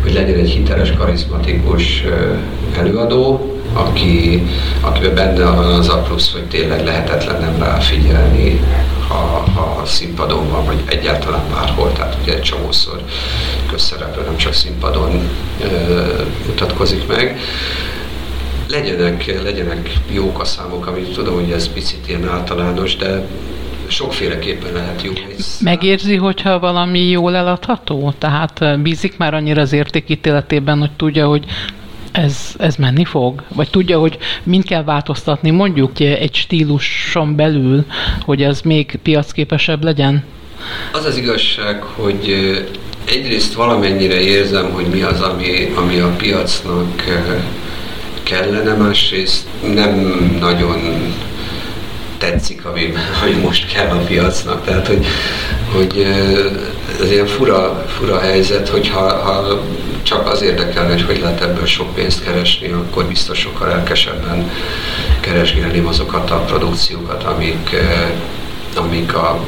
hogy 0.02 0.12
legyen 0.12 0.38
egy 0.38 0.50
hiteles, 0.50 0.92
karizmatikus 0.92 2.04
előadó, 2.78 3.51
aki, 3.72 4.42
akiben 4.80 5.14
benne 5.14 5.44
van 5.44 5.64
az 5.64 5.88
a 5.88 5.98
plusz, 5.98 6.32
hogy 6.32 6.44
tényleg 6.44 6.84
lehetetlen 6.84 7.40
nem 7.40 7.58
ráfigyelni, 7.58 8.60
ha, 9.08 9.44
ha 9.54 9.82
színpadon 9.84 10.48
van, 10.48 10.64
vagy 10.64 10.82
egyáltalán 10.86 11.44
bárhol, 11.54 11.92
tehát 11.92 12.16
ugye 12.22 12.34
egy 12.34 12.42
csomószor 12.42 13.02
közszereplő 13.70 14.22
nem 14.24 14.36
csak 14.36 14.52
színpadon 14.52 15.28
ö, 15.62 16.02
mutatkozik 16.46 17.06
meg. 17.06 17.38
Legyenek, 18.68 19.42
legyenek 19.42 19.92
jók 20.12 20.40
a 20.40 20.44
számok, 20.44 20.86
amit 20.86 21.14
tudom, 21.14 21.34
hogy 21.34 21.50
ez 21.50 21.72
picit 21.72 22.08
ilyen 22.08 22.28
általános, 22.28 22.96
de 22.96 23.26
sokféleképpen 23.86 24.72
lehet 24.72 25.02
jó. 25.02 25.12
Megérzi, 25.60 26.16
hogyha 26.16 26.58
valami 26.58 27.08
jól 27.08 27.36
eladható? 27.36 28.14
Tehát 28.18 28.80
bízik 28.82 29.16
már 29.16 29.34
annyira 29.34 29.60
az 29.60 29.72
értékítéletében, 29.72 30.78
hogy 30.78 30.90
tudja, 30.90 31.26
hogy 31.26 31.44
ez, 32.12 32.36
ez 32.58 32.76
menni 32.76 33.04
fog? 33.04 33.42
Vagy 33.48 33.70
tudja, 33.70 33.98
hogy 33.98 34.18
mind 34.42 34.64
kell 34.64 34.84
változtatni 34.84 35.50
mondjuk 35.50 36.00
egy 36.00 36.34
stíluson 36.34 37.36
belül, 37.36 37.84
hogy 38.20 38.42
ez 38.42 38.60
még 38.60 38.98
piacképesebb 39.02 39.84
legyen? 39.84 40.24
Az 40.92 41.04
az 41.04 41.16
igazság, 41.16 41.82
hogy 41.82 42.34
egyrészt 43.04 43.54
valamennyire 43.54 44.20
érzem, 44.20 44.70
hogy 44.70 44.86
mi 44.86 45.02
az, 45.02 45.20
ami, 45.20 45.72
ami 45.76 45.98
a 45.98 46.08
piacnak 46.16 47.04
kellene, 48.22 48.74
másrészt 48.74 49.46
nem 49.74 49.94
nagyon 50.40 50.80
tetszik, 52.18 52.64
ami, 52.64 52.92
ami 53.22 53.32
most 53.32 53.72
kell 53.72 53.88
a 53.88 53.98
piacnak. 53.98 54.64
Tehát, 54.64 54.86
hogy, 54.86 55.06
hogy 55.72 56.06
ez 57.00 57.10
ilyen 57.10 57.26
fura, 57.26 57.84
fura 57.88 58.18
helyzet, 58.18 58.68
hogy 58.68 58.88
ha, 58.88 59.22
ha 59.22 59.62
csak 60.02 60.26
az 60.26 60.42
érdekel, 60.42 60.86
hogy 60.86 61.02
hogy 61.02 61.20
lehet 61.20 61.40
ebből 61.40 61.66
sok 61.66 61.94
pénzt 61.94 62.24
keresni, 62.24 62.68
akkor 62.68 63.04
biztos 63.04 63.38
sokkal 63.38 63.68
lelkesebben 63.68 64.50
keresgélném 65.20 65.86
azokat 65.86 66.30
a 66.30 66.38
produkciókat, 66.38 67.22
amik, 67.22 67.76
amik 68.76 69.14
a, 69.14 69.44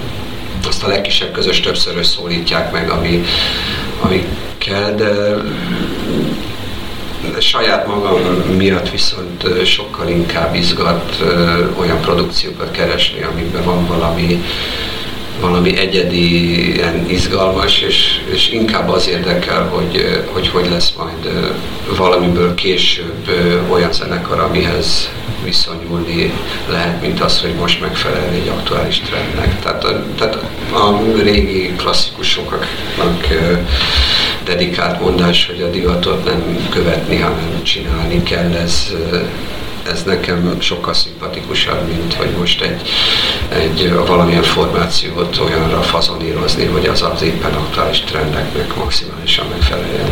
azt 0.67 0.85
a 0.85 0.89
legkisebb 0.89 1.33
közös 1.33 1.61
többszörös 1.61 2.07
szólítják 2.07 2.73
meg, 2.73 2.91
ami, 2.91 3.25
ami 4.01 4.27
kell, 4.59 4.95
de 4.95 5.35
saját 7.39 7.87
magam 7.87 8.21
miatt 8.57 8.91
viszont 8.91 9.65
sokkal 9.65 10.09
inkább 10.09 10.55
izgat 10.55 11.23
olyan 11.79 12.01
produkciókat 12.01 12.71
keresni, 12.71 13.23
amiben 13.23 13.65
van 13.65 13.87
valami, 13.87 14.45
valami 15.45 15.77
egyedi, 15.77 16.73
ilyen 16.75 17.05
izgalmas, 17.09 17.81
és, 17.81 18.21
és 18.33 18.51
inkább 18.51 18.89
az 18.89 19.09
érdekel, 19.09 19.69
hogy, 19.69 20.23
hogy 20.33 20.49
hogy 20.49 20.69
lesz 20.71 20.93
majd 20.97 21.53
valamiből 21.97 22.55
később 22.55 23.29
olyan 23.71 23.93
zenekar, 23.93 24.41
amihez 24.41 25.11
viszonyulni 25.45 26.33
lehet, 26.71 27.01
mint 27.01 27.21
az, 27.21 27.41
hogy 27.41 27.55
most 27.55 27.81
megfelel 27.81 28.29
egy 28.33 28.49
aktuális 28.49 29.01
trendnek. 29.01 29.61
Tehát, 29.61 29.85
a, 29.85 30.05
tehát 30.19 30.35
a 30.73 31.01
régi 31.23 31.73
klasszikusoknak 31.77 33.27
dedikált 34.45 35.01
mondás, 35.01 35.47
hogy 35.47 35.63
a 35.63 35.71
divatot 35.71 36.25
nem 36.25 36.69
követni, 36.71 37.17
hanem 37.17 37.63
csinálni 37.63 38.23
kell, 38.23 38.53
ez, 38.53 38.95
ez 39.91 40.03
nekem 40.03 40.61
sokkal 40.61 40.95
szimpatikusabb, 40.95 41.89
mint 41.89 42.15
hogy 42.15 42.31
most 42.39 42.63
egy, 42.63 42.83
egy 43.49 43.93
valamilyen 44.07 44.43
formációt 44.43 45.39
olyanra 45.39 45.83
fazonírozni, 45.83 46.65
hogy 46.65 46.87
az 46.87 47.03
az 47.03 47.23
éppen 47.23 47.53
aktuális 47.55 48.01
trendeknek 48.01 48.77
maximálisan 48.77 49.47
megfeleljen. 49.51 50.07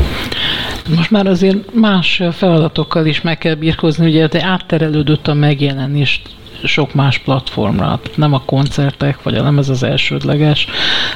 Most 0.96 1.10
már 1.10 1.26
azért 1.26 1.74
más 1.74 2.22
feladatokkal 2.32 3.06
is 3.06 3.20
meg 3.20 3.38
kell 3.38 3.54
birkozni, 3.54 4.06
ugye 4.06 4.28
te 4.28 4.44
átterelődött 4.44 5.26
a 5.26 5.34
megjelenést 5.34 6.22
sok 6.64 6.94
más 6.94 7.18
platformra. 7.18 8.00
Nem 8.14 8.32
a 8.32 8.42
koncertek, 8.44 9.22
vagy 9.22 9.32
nem 9.32 9.58
ez 9.58 9.68
az 9.68 9.82
elsődleges, 9.82 10.66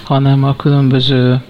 hanem 0.03 0.45
a 0.45 0.57
különböző 0.57 1.41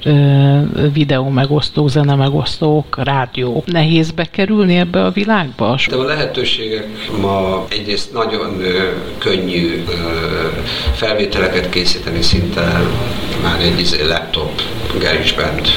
videó 0.93 1.29
megosztók, 1.29 1.91
zene 1.91 2.15
megosztók, 2.15 3.05
rádió. 3.05 3.63
Nehéz 3.67 4.11
bekerülni 4.11 4.77
ebbe 4.77 5.05
a 5.05 5.11
világba? 5.11 5.79
De 5.91 5.97
a 5.97 6.05
lehetőségek 6.05 6.87
ma 7.21 7.65
egyrészt 7.69 8.13
nagyon 8.13 8.63
könnyű 9.19 9.85
felvételeket 10.93 11.69
készíteni 11.69 12.23
szinte 12.23 12.81
már 13.43 13.61
egy 13.61 13.81
izé 13.81 14.03
laptop 14.07 14.63
GarageBand 14.99 15.69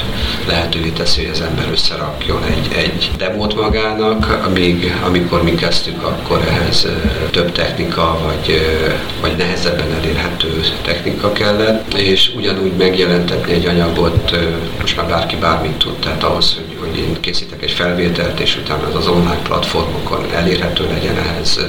lehetővé 0.47 0.89
teszi, 0.89 1.21
hogy 1.21 1.31
az 1.31 1.41
ember 1.41 1.67
összerakjon 1.71 2.43
egy, 2.43 2.67
egy 2.75 3.11
demót 3.17 3.55
magának, 3.55 4.39
amíg 4.45 4.93
amikor 5.05 5.43
mi 5.43 5.55
kezdtük, 5.55 6.03
akkor 6.03 6.41
ehhez 6.47 6.87
több 7.31 7.51
technika, 7.51 8.19
vagy, 8.25 8.61
vagy 9.21 9.35
nehezebben 9.37 9.91
elérhető 9.91 10.61
technika 10.81 11.31
kellett, 11.31 11.93
és 11.93 12.31
ugyanúgy 12.35 12.71
megjelentetni 12.77 13.53
egy 13.53 13.65
anyagot, 13.65 14.37
most 14.81 14.95
már 14.95 15.07
bárki 15.07 15.35
bármit 15.35 15.77
tud, 15.77 15.95
tehát 15.95 16.23
ahhoz, 16.23 16.53
hogy, 16.55 16.77
hogy 16.79 16.97
én 16.97 17.19
készítek 17.19 17.63
egy 17.63 17.71
felvételt, 17.71 18.39
és 18.39 18.57
utána 18.57 18.87
az 18.87 18.95
az 18.95 19.07
online 19.07 19.41
platformokon 19.43 20.25
elérhető 20.33 20.87
legyen 20.87 21.17
ehhez 21.17 21.59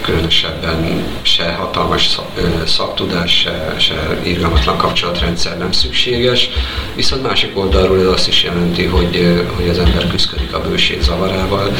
különösebben 0.00 1.04
se 1.22 1.52
hatalmas 1.52 2.18
szaktudás, 2.66 3.40
se, 3.40 3.74
se 3.78 4.18
irgalmatlan 4.22 4.76
kapcsolatrendszer 4.76 5.58
nem 5.58 5.72
szükséges, 5.72 6.50
viszont 6.94 7.22
másik 7.22 7.58
oldalról 7.58 8.00
ez 8.00 8.06
azt 8.06 8.28
is 8.28 8.42
jelenti, 8.42 8.84
hogy, 8.84 9.44
hogy 9.56 9.68
az 9.68 9.78
ember 9.78 10.06
küzdik 10.06 10.52
a 10.52 10.60
bőség 10.60 11.02
zavarával, 11.02 11.72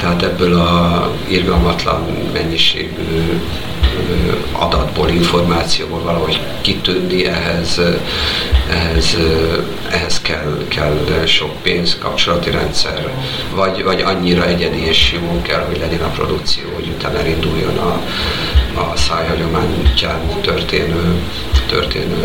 tehát 0.00 0.22
ebből 0.22 0.54
a 0.54 1.12
irgalmatlan 1.28 2.06
mennyiségű 2.32 3.40
adatból, 4.52 5.08
információból 5.08 6.02
valahogy 6.02 6.40
kitűnni, 6.60 7.26
ehhez, 7.26 7.80
ehhez, 8.70 9.16
ehhez 9.90 10.20
kell, 10.20 10.64
kell 10.68 11.24
sok 11.26 11.62
pénz, 11.62 11.98
kapcsolati 11.98 12.50
rendszer, 12.50 13.10
vagy, 13.54 13.82
vagy 13.82 14.00
annyira 14.00 14.46
egyedi 14.46 14.86
és 14.86 15.12
jó 15.12 15.42
kell, 15.42 15.64
hogy 15.66 15.78
legyen 15.78 16.00
a 16.00 16.10
produkció, 16.10 16.64
hogy 16.74 16.88
utána 16.88 17.18
elinduljon 17.18 17.78
a, 17.78 18.00
a 18.80 18.96
szájhagyományján 18.96 20.40
történő, 20.40 21.22
történő 21.66 22.16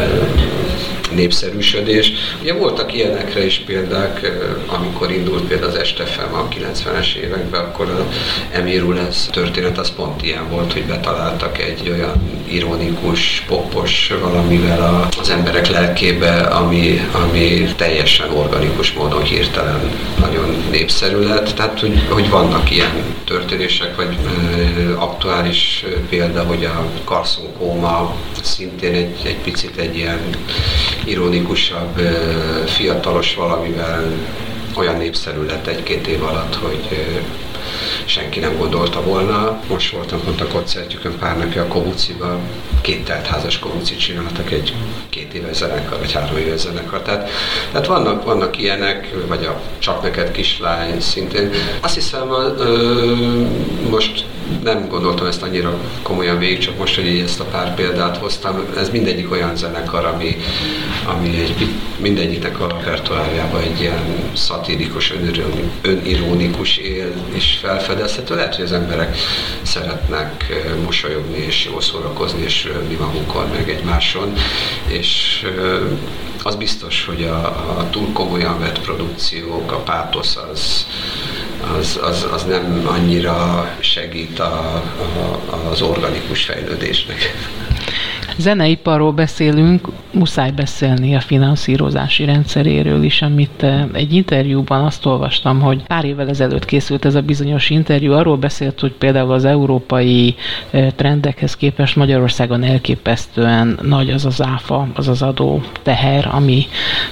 népszerűsödés. 1.15 2.11
Ugye 2.41 2.53
voltak 2.53 2.93
ilyenekre 2.93 3.45
is 3.45 3.63
példák, 3.65 4.31
amikor 4.67 5.11
indult 5.11 5.43
például 5.43 5.69
az 5.69 5.77
Estefem 5.77 6.33
a 6.33 6.47
90-es 6.47 7.13
években, 7.15 7.61
akkor 7.61 7.89
a 7.89 8.07
Emir 8.51 8.83
lesz 8.83 9.29
történet 9.31 9.77
az 9.77 9.91
pont 9.95 10.23
ilyen 10.23 10.49
volt, 10.49 10.73
hogy 10.73 10.83
betaláltak 10.83 11.59
egy 11.59 11.89
olyan 11.89 12.43
ironikus, 12.47 13.43
popos 13.47 14.11
valamivel 14.21 15.09
az 15.19 15.29
emberek 15.29 15.67
lelkébe, 15.67 16.31
ami, 16.41 17.01
ami 17.11 17.73
teljesen 17.75 18.29
organikus 18.29 18.93
módon 18.93 19.23
hirtelen 19.23 19.91
nagyon 20.19 20.55
népszerű 20.71 21.19
lett. 21.19 21.53
Tehát, 21.53 21.79
hogy, 21.79 22.07
hogy 22.09 22.29
vannak 22.29 22.71
ilyen 22.71 23.03
történések, 23.25 23.95
vagy 23.95 24.17
aktuális 24.95 25.85
példa, 26.09 26.43
hogy 26.43 26.65
a 26.65 26.85
Carson 27.05 27.53
Kóma 27.57 28.15
szintén 28.43 28.93
egy, 28.93 29.21
egy 29.25 29.37
picit 29.37 29.77
egy 29.77 29.95
ilyen 29.95 30.19
ironikusabb, 31.05 31.99
fiatalos 32.65 33.35
valamivel 33.35 34.11
olyan 34.75 34.97
népszerű 34.97 35.45
lett 35.45 35.67
egy-két 35.67 36.07
év 36.07 36.23
alatt, 36.23 36.55
hogy 36.55 37.05
senki 38.05 38.39
nem 38.39 38.57
gondolta 38.57 39.01
volna. 39.01 39.59
Most 39.67 39.91
voltam 39.91 40.21
pont 40.23 40.41
a 40.41 40.47
koncertjükön 40.47 41.17
pár 41.19 41.37
napja 41.37 41.61
a 41.61 41.67
Kobuciba, 41.67 42.39
két 42.81 43.05
teltházas 43.05 43.59
Kobucit 43.59 43.99
csináltak 43.99 44.51
egy 44.51 44.73
két 45.09 45.33
éves 45.33 45.55
zenekar, 45.55 45.99
vagy 45.99 46.11
három 46.11 46.37
éves 46.37 46.59
zenekar. 46.59 47.01
Tehát, 47.01 47.29
tehát 47.71 47.87
vannak, 47.87 48.23
vannak 48.23 48.57
ilyenek, 48.57 49.13
vagy 49.27 49.45
a 49.45 49.61
Csak 49.79 50.01
neked 50.01 50.31
kislány 50.31 50.99
szintén. 50.99 51.49
Azt 51.81 51.95
hiszem, 51.95 52.31
ö, 52.57 53.13
most 53.89 54.25
nem 54.63 54.87
gondoltam 54.87 55.27
ezt 55.27 55.43
annyira 55.43 55.77
komolyan 56.01 56.37
végig, 56.37 56.57
csak 56.57 56.77
most, 56.77 56.95
hogy 56.95 57.21
ezt 57.25 57.39
a 57.39 57.43
pár 57.43 57.75
példát 57.75 58.17
hoztam, 58.17 58.65
ez 58.77 58.89
mindegyik 58.89 59.31
olyan 59.31 59.55
zenekar, 59.55 60.05
ami, 60.05 60.37
ami 61.05 61.39
egy, 61.39 61.67
mindegyiknek 61.97 62.59
a 62.59 62.67
repertoárjában 62.67 63.61
egy 63.61 63.79
ilyen 63.79 64.29
szatirikus, 64.33 65.13
önironikus 65.81 66.77
él 66.77 67.13
és 67.33 67.62
felfedezhető. 67.63 68.35
Lehet, 68.35 68.55
hogy 68.55 68.65
az 68.65 68.71
emberek 68.71 69.17
szeretnek 69.61 70.53
mosolyogni 70.83 71.37
és 71.37 71.65
jól 71.65 71.81
szórakozni 71.81 72.41
és 72.41 72.63
röhögni 72.65 72.95
magukon, 72.95 73.47
meg 73.49 73.69
egymáson, 73.69 74.33
és 74.87 75.45
az 76.43 76.55
biztos, 76.55 77.05
hogy 77.05 77.23
a, 77.23 77.45
a 77.79 77.89
túl 77.89 78.11
komolyan 78.13 78.59
vett 78.59 78.79
produkciók, 78.79 79.71
a 79.71 79.77
pátosz 79.77 80.35
az, 80.51 80.87
az, 81.77 81.99
az, 82.01 82.27
az 82.31 82.43
nem 82.43 82.83
annyira 82.87 83.69
segít 83.79 84.39
a, 84.39 84.83
a, 85.49 85.69
az 85.71 85.81
organikus 85.81 86.43
fejlődésnek. 86.45 87.33
Zeneiparról 88.37 89.11
beszélünk, 89.11 89.87
muszáj 90.11 90.51
beszélni 90.51 91.15
a 91.15 91.19
finanszírozási 91.19 92.25
rendszeréről 92.25 93.03
is, 93.03 93.21
amit 93.21 93.63
eh, 93.63 93.83
egy 93.93 94.13
interjúban 94.13 94.83
azt 94.83 95.05
olvastam, 95.05 95.61
hogy 95.61 95.83
pár 95.83 96.05
évvel 96.05 96.29
ezelőtt 96.29 96.65
készült 96.65 97.05
ez 97.05 97.15
a 97.15 97.21
bizonyos 97.21 97.69
interjú, 97.69 98.11
arról 98.13 98.37
beszélt, 98.37 98.79
hogy 98.79 98.91
például 98.91 99.31
az 99.31 99.45
európai 99.45 100.35
eh, 100.71 100.87
trendekhez 100.95 101.55
képest 101.55 101.95
Magyarországon 101.95 102.63
elképesztően 102.63 103.79
nagy 103.81 104.09
az 104.09 104.25
az 104.25 104.41
áfa, 104.41 104.87
az 104.93 105.07
az 105.07 105.21
adó 105.21 105.61
teher, 105.81 106.29
ami 106.31 106.65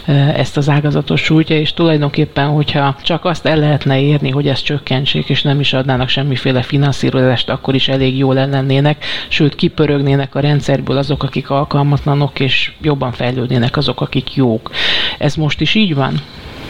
eh, 0.06 0.40
ezt 0.40 0.58
az 0.58 0.70
ágazatot 0.70 1.18
sújtja, 1.18 1.60
és 1.60 1.74
tulajdonképpen, 1.74 2.48
hogyha 2.48 2.96
csak 3.04 3.26
azt 3.26 3.46
el 3.46 3.58
lehetne 3.58 4.02
érni, 4.02 4.30
hogy 4.30 4.48
ezt 4.48 4.64
csökkentsék, 4.64 5.30
és 5.30 5.42
nem 5.42 5.60
is 5.60 5.74
adnának 5.74 6.10
semmiféle 6.10 6.62
finanszírozást, 6.62 7.50
akkor 7.50 7.76
is 7.76 7.88
elég 7.88 8.18
jól 8.18 8.34
lennének, 8.34 9.06
sőt 9.28 9.56
kipörögnének 9.56 10.36
a 10.36 10.40
rendszerből 10.40 10.98
az 10.98 11.11
azok, 11.12 11.24
akik 11.24 11.50
alkalmatlanok, 11.50 12.40
és 12.40 12.72
jobban 12.82 13.12
fejlődnének 13.12 13.78
azok, 13.78 14.02
akik 14.02 14.36
jók. 14.36 14.72
Ez 15.18 15.36
most 15.36 15.62
is 15.62 15.76
így 15.76 15.96
van? 15.96 16.22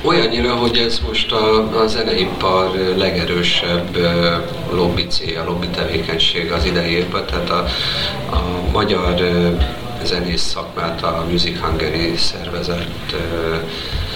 Olyannyira, 0.04 0.56
hogy 0.56 0.78
ez 0.78 1.02
most 1.08 1.32
a, 1.32 1.80
a 1.82 1.88
zeneipar 1.88 2.72
legerősebb 2.98 3.98
lobby 4.72 5.08
célja, 5.08 5.44
lobby 5.44 5.68
tevékenység 5.68 6.52
az 6.52 6.66
idejében, 6.66 7.26
tehát 7.26 7.50
a, 7.50 7.66
a 8.36 8.72
magyar 8.72 9.16
zenész 10.04 10.42
szakmát 10.42 11.04
a 11.04 11.26
Music 11.30 11.60
Hungary 11.60 12.16
szervezet 12.16 13.16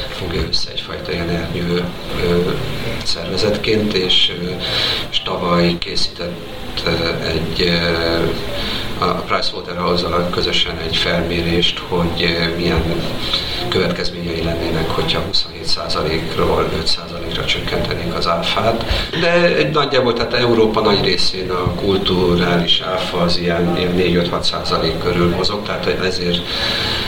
fogja 0.09 0.41
össze 0.49 0.71
egyfajta 0.71 1.11
ilyen 1.11 1.29
ernyő 1.29 1.83
szervezetként, 3.03 3.93
és, 3.93 4.31
és 5.09 5.21
tavaly 5.21 5.77
készített 5.77 6.87
egy 7.27 7.71
a 8.99 9.05
Pricewaterhouse-zal 9.05 10.29
közösen 10.29 10.77
egy 10.77 10.95
felmérést, 10.95 11.79
hogy 11.87 12.37
milyen 12.57 12.83
következményei 13.69 14.43
lennének, 14.43 14.89
hogyha 14.89 15.23
27%-ról 15.31 16.69
5%-ra 16.85 17.45
csökkentenénk 17.45 18.15
az 18.15 18.27
áfát. 18.27 18.85
De 19.21 19.55
egy 19.55 19.71
nagyjából, 19.71 20.13
tehát 20.13 20.33
Európa 20.33 20.81
nagy 20.81 21.03
részén 21.03 21.49
a 21.49 21.73
kulturális 21.75 22.79
áfa 22.79 23.17
az 23.17 23.37
ilyen, 23.37 23.77
ilyen 23.77 24.27
4-5-6% 24.31 24.93
körül 25.03 25.35
mozog, 25.35 25.63
tehát 25.65 25.85
ezért 26.03 26.41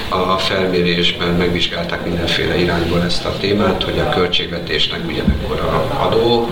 a 0.09 0.37
felmérésben 0.37 1.33
megvizsgálták 1.33 2.03
mindenféle 2.03 2.57
irányból 2.57 3.03
ezt 3.03 3.25
a 3.25 3.37
témát, 3.39 3.83
hogy 3.83 3.99
a 3.99 4.09
költségvetésnek 4.09 5.07
ugye 5.07 5.23
mekkora 5.27 5.87
adó 5.99 6.49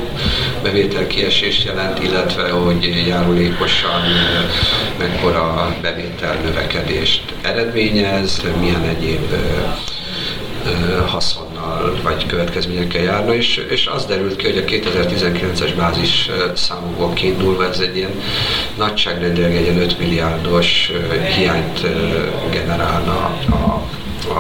bevétel 0.63 1.07
kiesést 1.07 1.65
jelent, 1.65 2.03
illetve 2.03 2.49
hogy 2.49 3.03
járulékosan 3.07 4.01
mekkora 4.97 5.24
bevétel 5.81 6.35
növekedést 6.43 7.33
eredményez, 7.41 8.41
milyen 8.59 8.83
egyéb 8.83 9.33
haszonnal 11.05 11.99
vagy 12.03 12.25
következményekkel 12.25 13.01
járna, 13.01 13.35
és, 13.35 13.57
és 13.69 13.87
az 13.87 14.05
derült 14.05 14.35
ki, 14.35 14.45
hogy 14.45 14.57
a 14.57 14.63
2019-es 14.63 15.73
bázis 15.77 16.29
számokból 16.53 17.13
kiindulva 17.13 17.67
ez 17.67 17.79
egy 17.79 17.97
ilyen 17.97 18.21
nagyságrendileg 18.77 19.55
egy 19.55 19.61
ilyen 19.61 19.81
5 19.81 19.99
milliárdos 19.99 20.91
hiányt 21.35 21.81
generálna 22.51 23.11
a 23.49 23.84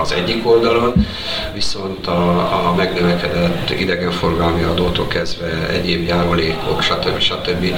az 0.01 0.11
egyik 0.11 0.47
oldalon, 0.47 1.07
viszont 1.53 2.07
a, 2.07 2.37
a 2.67 2.73
megnövekedett 2.75 3.69
idegenforgalmi 3.79 4.63
adótól 4.63 5.07
kezdve 5.07 5.69
egyéb 5.69 6.07
járulékok, 6.07 6.81
stb. 6.81 7.19
stb. 7.19 7.73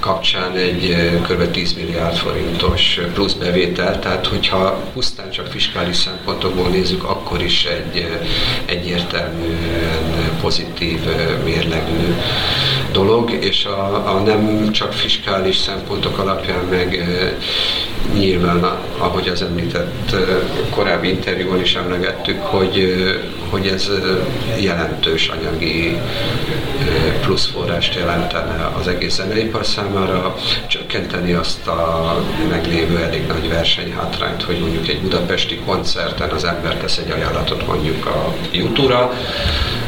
kapcsán 0.00 0.56
egy 0.56 0.96
kb. 1.28 1.50
10 1.50 1.74
milliárd 1.74 2.16
forintos 2.16 3.00
plusz 3.14 3.32
bevétel, 3.32 3.98
tehát 3.98 4.26
hogyha 4.26 4.82
pusztán 4.92 5.30
csak 5.30 5.46
fiskális 5.46 5.96
szempontokból 5.96 6.68
nézzük, 6.68 7.04
akkor 7.04 7.42
is 7.42 7.64
egy 7.64 8.20
egyértelműen 8.64 10.36
pozitív 10.40 11.00
mérlegű 11.44 12.14
dolog, 12.92 13.30
és 13.30 13.64
a, 13.64 14.14
a 14.16 14.20
nem 14.20 14.72
csak 14.72 14.92
fiskális 14.92 15.56
szempontok 15.56 16.18
alapján, 16.18 16.64
meg 16.64 17.06
nyilván, 18.12 18.64
ahogy 18.98 19.28
az 19.28 19.42
említett 19.42 20.16
korábbi 20.70 21.08
interjúban 21.08 21.60
is 21.60 21.74
emlegettük, 21.74 22.40
hogy, 22.42 22.94
hogy 23.50 23.66
ez 23.66 23.90
jelentős 24.60 25.28
anyagi 25.28 25.98
pluszforrást 27.20 27.94
jelentene 27.94 28.70
az 28.78 28.88
egész 28.88 29.14
zeneipar 29.14 29.66
számára, 29.66 30.36
csökkenteni 30.66 31.32
azt 31.32 31.66
a 31.66 32.14
meglévő 32.50 32.98
elég 32.98 33.26
nagy 33.26 33.48
versenyhátrányt, 33.48 34.42
hogy 34.42 34.58
mondjuk 34.60 34.88
egy 34.88 35.00
budapesti 35.00 35.60
koncerten 35.66 36.30
az 36.30 36.44
ember 36.44 36.76
tesz 36.76 36.98
egy 36.98 37.10
ajánlatot 37.10 37.66
mondjuk 37.66 38.06
a 38.06 38.34
YouTube-ra, 38.50 39.12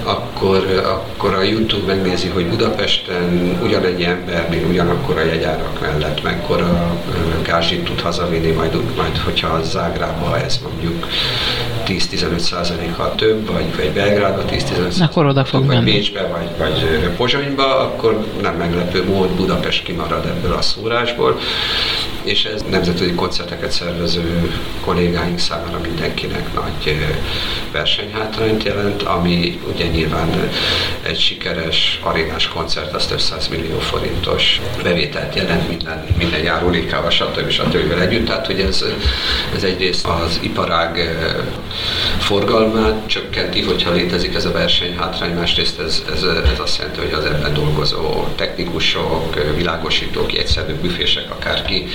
akkor, 0.02 0.82
akkor 0.84 1.34
a 1.34 1.42
YouTube 1.42 1.94
megnézi, 1.94 2.28
hogy 2.28 2.46
Budapesten 2.46 3.58
ugyanennyi 3.62 4.04
embernél 4.04 4.66
ugyanakkor 4.66 5.16
a 5.16 5.24
jegyárak 5.24 5.80
mellett 5.80 6.22
mekkora 6.22 6.96
gázsit 7.42 7.84
tud 7.84 8.00
hazavinni, 8.00 8.50
majd, 8.50 8.96
majd 8.96 9.16
hogyha 9.16 9.62
Zágrába 9.62 10.38
ez 10.38 10.58
mondjuk 10.62 11.06
10-15 11.90 12.38
százalékkal 12.38 13.14
több, 13.14 13.46
vagy, 13.52 13.76
vagy 13.76 13.90
Belgrádba 13.90 14.44
10-15 14.44 15.02
akkor 15.02 15.26
oda 15.26 15.44
fog 15.44 15.66
vagy 15.66 15.76
menni. 15.76 15.90
Bécsbe, 15.90 16.22
vagy, 16.26 16.48
vagy 16.58 17.08
Pozsonyba, 17.16 17.78
akkor 17.78 18.26
nem 18.42 18.54
meglepő 18.54 19.04
mód 19.04 19.28
Budapest 19.28 19.82
kimarad 19.82 20.24
ebből 20.24 20.52
a 20.52 20.62
szórásból, 20.62 21.38
és 22.22 22.44
ez 22.44 22.64
nemzetközi 22.70 23.12
koncerteket 23.14 23.70
szervező 23.70 24.52
kollégáink 24.80 25.38
számára 25.38 25.78
mindenkinek 25.82 26.54
nagy 26.54 26.96
versenyhátrányt 27.72 28.62
jelent, 28.62 29.02
ami 29.02 29.60
ugye 29.72 29.86
nyilván 29.86 30.50
egy 31.02 31.18
sikeres 31.18 32.00
arénás 32.02 32.48
koncert, 32.48 32.94
az 32.94 33.06
több 33.06 33.20
100 33.20 33.48
millió 33.48 33.78
forintos 33.78 34.60
bevételt 34.82 35.34
jelent 35.34 35.68
minden, 35.68 36.06
minden 36.18 36.42
járulékával, 36.42 37.10
stb. 37.10 37.50
stb. 37.50 38.00
együtt. 38.00 38.26
Tehát, 38.26 38.46
hogy 38.46 38.60
ez, 38.60 38.84
ez 39.54 39.62
egyrészt 39.62 40.06
az 40.06 40.38
iparág 40.42 41.18
forgalmát 42.18 43.06
csökkenti, 43.06 43.60
hogyha 43.62 43.92
létezik 43.92 44.34
ez 44.34 44.44
a 44.44 44.52
versenyhátrány, 44.52 45.34
másrészt 45.34 45.78
ez, 45.78 46.02
ez, 46.12 46.22
ez 46.22 46.58
azt 46.58 46.78
jelenti, 46.78 47.00
hogy 47.00 47.12
az 47.12 47.24
ebben 47.24 47.54
dolgozó 47.54 48.26
technikusok, 48.34 49.54
világosítók, 49.56 50.34
egyszerű 50.34 50.72
büfések, 50.74 51.30
akárki 51.30 51.86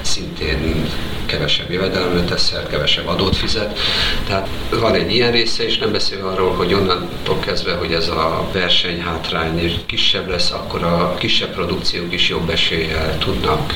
szintén 0.00 0.88
kevesebb 1.26 1.70
jövedelemre 1.70 2.24
tesz 2.24 2.42
szert, 2.42 2.68
kevesebb 2.68 3.06
adót 3.06 3.36
fizet. 3.36 3.78
Tehát 4.26 4.48
van 4.70 4.94
egy 4.94 5.14
ilyen 5.14 5.32
része, 5.32 5.64
és 5.64 5.78
nem 5.78 5.92
beszél 5.92 6.26
arról, 6.26 6.54
hogy 6.54 6.74
onnantól 6.74 7.38
kezdve, 7.38 7.74
hogy 7.74 7.92
ez 7.92 8.08
a 8.08 8.48
versenyhátrány 8.52 9.82
kisebb 9.86 10.28
lesz, 10.28 10.50
akkor 10.50 10.82
a 10.82 11.14
kisebb 11.18 11.52
produkciók 11.54 12.12
is 12.12 12.28
jobb 12.28 12.50
eséllyel 12.50 13.18
tudnak 13.18 13.72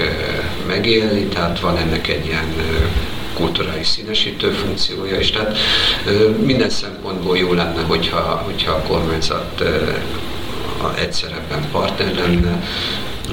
megélni, 0.66 1.24
tehát 1.24 1.60
van 1.60 1.76
ennek 1.76 2.08
egy 2.08 2.26
ilyen 2.26 2.54
kulturális 3.34 3.86
színesítő 3.86 4.50
funkciója 4.50 5.18
is. 5.18 5.30
Tehát 5.30 5.58
minden 6.42 6.70
szempontból 6.70 7.36
jó 7.38 7.52
lenne, 7.52 7.82
hogyha, 7.82 8.42
hogyha 8.44 8.72
a 8.72 8.82
kormányzat 8.82 9.62
egyszer 10.98 11.30
ebben 11.32 11.70
partner 11.70 12.14
lenne, 12.14 12.62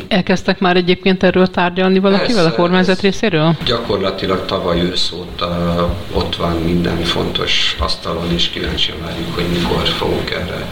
Elkezdtek 0.08 0.60
már 0.60 0.76
egyébként 0.76 1.24
erről 1.24 1.48
tárgyalni 1.48 2.00
valakivel 2.00 2.46
a 2.46 2.52
kormányzat 2.52 3.02
részéről? 3.02 3.56
Gyakorlatilag 3.66 4.46
tavaly 4.46 4.82
ősz 4.82 5.12
óta 5.12 5.90
ott 6.14 6.36
van 6.36 6.56
minden 6.56 7.04
fontos 7.04 7.76
asztalon, 7.80 8.32
és 8.34 8.50
kíváncsian 8.50 8.98
várjuk, 9.02 9.36
hogy 9.36 9.46
mikor 9.54 9.88
fogunk 9.88 10.30
erre, 10.30 10.68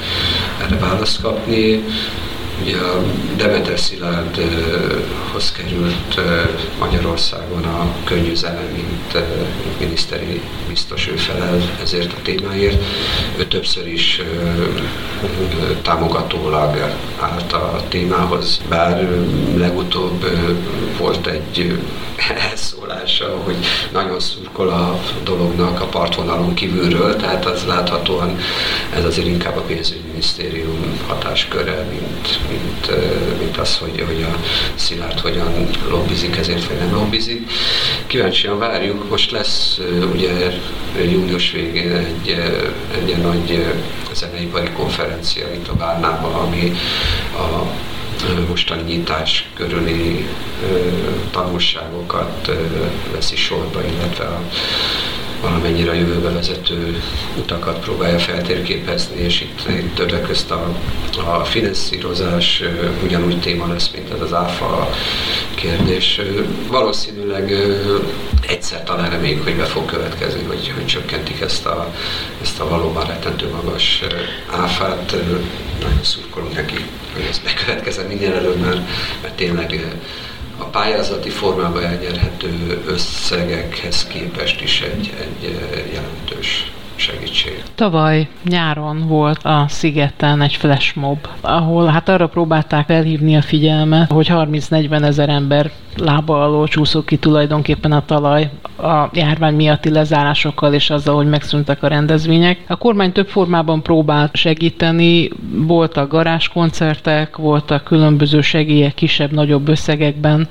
erre 0.62 0.78
választ 0.80 1.22
kapni. 1.22 1.84
Ugye 2.62 2.78
a 2.78 3.04
Demeter 3.38 3.80
Szilárdhoz 3.80 5.52
került 5.52 6.20
Magyarországon 6.80 7.64
a 7.64 7.94
könnyű 8.04 8.36
zene, 8.36 8.62
mint 8.76 9.26
miniszteri 9.80 10.42
biztos 10.68 11.08
ő 11.08 11.16
felel 11.16 11.62
ezért 11.82 12.14
a 12.14 12.22
témáért. 12.24 12.84
Ő 13.38 13.46
többször 13.46 13.88
is 13.88 14.22
támogatólag 15.82 16.78
állt 17.20 17.54
a 17.54 17.84
témához, 17.88 18.62
bár 18.70 19.10
legutóbb 19.56 20.26
volt 20.98 21.28
egy 21.28 21.80
elszólása, 22.90 23.38
hogy 23.44 23.56
nagyon 23.92 24.20
szurkol 24.20 24.70
a 24.70 25.00
dolognak 25.24 25.82
a 25.82 25.86
partvonalon 25.86 26.54
kívülről, 26.54 27.16
tehát 27.16 27.46
az 27.46 27.66
láthatóan 27.66 28.38
ez 28.96 29.06
azért 29.06 29.28
inkább 29.28 29.58
a 29.58 29.62
pénzügyminisztérium 29.62 31.00
hatásköre, 31.08 31.86
mint, 31.90 32.40
mint, 32.50 32.92
mint 33.40 33.58
az, 33.58 33.78
hogy, 33.78 34.04
hogy 34.08 34.22
a 34.22 34.36
Szilárd 34.76 35.20
hogyan 35.20 35.70
lobbizik, 35.90 36.38
ezért 36.38 36.68
vagy 36.68 36.78
nem 36.78 36.94
lobbizik. 36.94 37.52
Kíváncsian 38.08 38.60
várjuk, 38.60 39.10
most 39.10 39.32
lesz 39.32 39.80
ugye 40.14 40.32
június 41.12 41.52
végén 41.52 41.92
egy, 41.92 42.30
egy 42.96 43.18
nagy 43.18 43.66
zeneipari 44.14 44.70
konferencia 44.70 45.54
itt 45.54 45.68
a 45.68 45.76
Várnában, 45.76 46.34
ami 46.34 46.74
a 47.38 47.68
mostani 48.48 48.82
nyitás 48.82 49.50
körüli 49.54 50.28
tanulságokat 51.32 52.52
veszi 53.12 53.36
sorba, 53.36 53.82
illetve 53.84 54.24
a 54.24 54.42
valamennyire 55.42 55.92
a 55.92 55.94
jövőbe 55.94 56.30
vezető 56.30 57.02
utakat 57.38 57.80
próbálja 57.80 58.20
feltérképezni, 58.20 59.22
és 59.22 59.42
itt, 59.42 59.68
itt 59.70 59.96
többek 59.96 60.22
közt 60.22 60.52
a, 60.52 60.76
a 61.26 61.46
finanszírozás 61.46 62.64
ugyanúgy 63.04 63.40
téma 63.40 63.68
lesz, 63.68 63.90
mint 63.90 64.10
ez 64.14 64.22
az 64.22 64.34
áfa 64.34 64.90
kérdés. 65.60 66.22
Valószínűleg 66.68 67.54
egyszer 68.48 68.84
talán 68.84 69.10
reméljük, 69.10 69.44
hogy 69.44 69.56
be 69.56 69.64
fog 69.64 69.86
következni, 69.86 70.44
hogy, 70.44 70.72
hogy 70.76 70.86
csökkentik 70.86 71.42
ezt 71.42 71.66
a, 71.66 71.94
ezt 72.42 72.60
a 72.60 72.70
valóban 72.70 73.06
rettentő 73.06 73.50
magas 73.50 74.04
áfát. 74.52 75.16
Nagyon 75.82 76.04
szurkolunk 76.04 76.56
neki, 76.56 76.86
hogy 77.14 77.24
ez 77.30 77.40
bekövetkezzen 77.40 78.06
minél 78.06 78.34
előbb, 78.34 78.60
mert, 78.60 78.80
mert 79.22 79.36
tényleg 79.36 79.98
a 80.58 80.64
pályázati 80.64 81.30
formában 81.30 81.84
elnyerhető 81.84 82.82
összegekhez 82.86 84.08
képest 84.08 84.62
is 84.62 84.82
egy, 84.82 85.14
egy 85.20 85.60
jelentős 85.94 86.72
segítség. 87.12 87.64
Tavaly 87.76 88.28
nyáron 88.44 89.08
volt 89.08 89.44
a 89.44 89.66
szigeten 89.68 90.42
egy 90.42 90.56
flashmob, 90.56 91.28
ahol 91.42 91.86
hát 91.86 92.10
arra 92.10 92.28
próbálták 92.28 92.86
felhívni 92.86 93.36
a 93.36 93.42
figyelmet, 93.42 94.12
hogy 94.12 94.28
30-40 94.32 95.04
ezer 95.04 95.30
ember 95.30 95.72
lába 96.00 96.44
alól 96.44 96.68
csúszott 96.68 97.06
ki 97.06 97.18
tulajdonképpen 97.18 97.92
a 97.92 98.06
talaj 98.06 98.50
a 98.78 99.10
járvány 99.14 99.56
miatti 99.56 99.90
lezárásokkal 99.90 100.74
és 100.74 100.90
azzal, 100.90 101.16
hogy 101.16 101.30
megszűntek 101.30 101.84
a 101.84 101.88
rendezvények. 101.88 102.60
A 102.68 102.76
kormány 102.76 103.12
több 103.12 103.28
formában 103.28 103.82
próbált 103.82 104.36
segíteni, 104.36 105.30
voltak 105.52 106.10
garázskoncertek, 106.10 107.38
voltak 107.38 107.84
különböző 107.84 108.42
segélyek 108.42 108.94
kisebb-nagyobb 108.94 109.68
összegekben, 109.68 110.48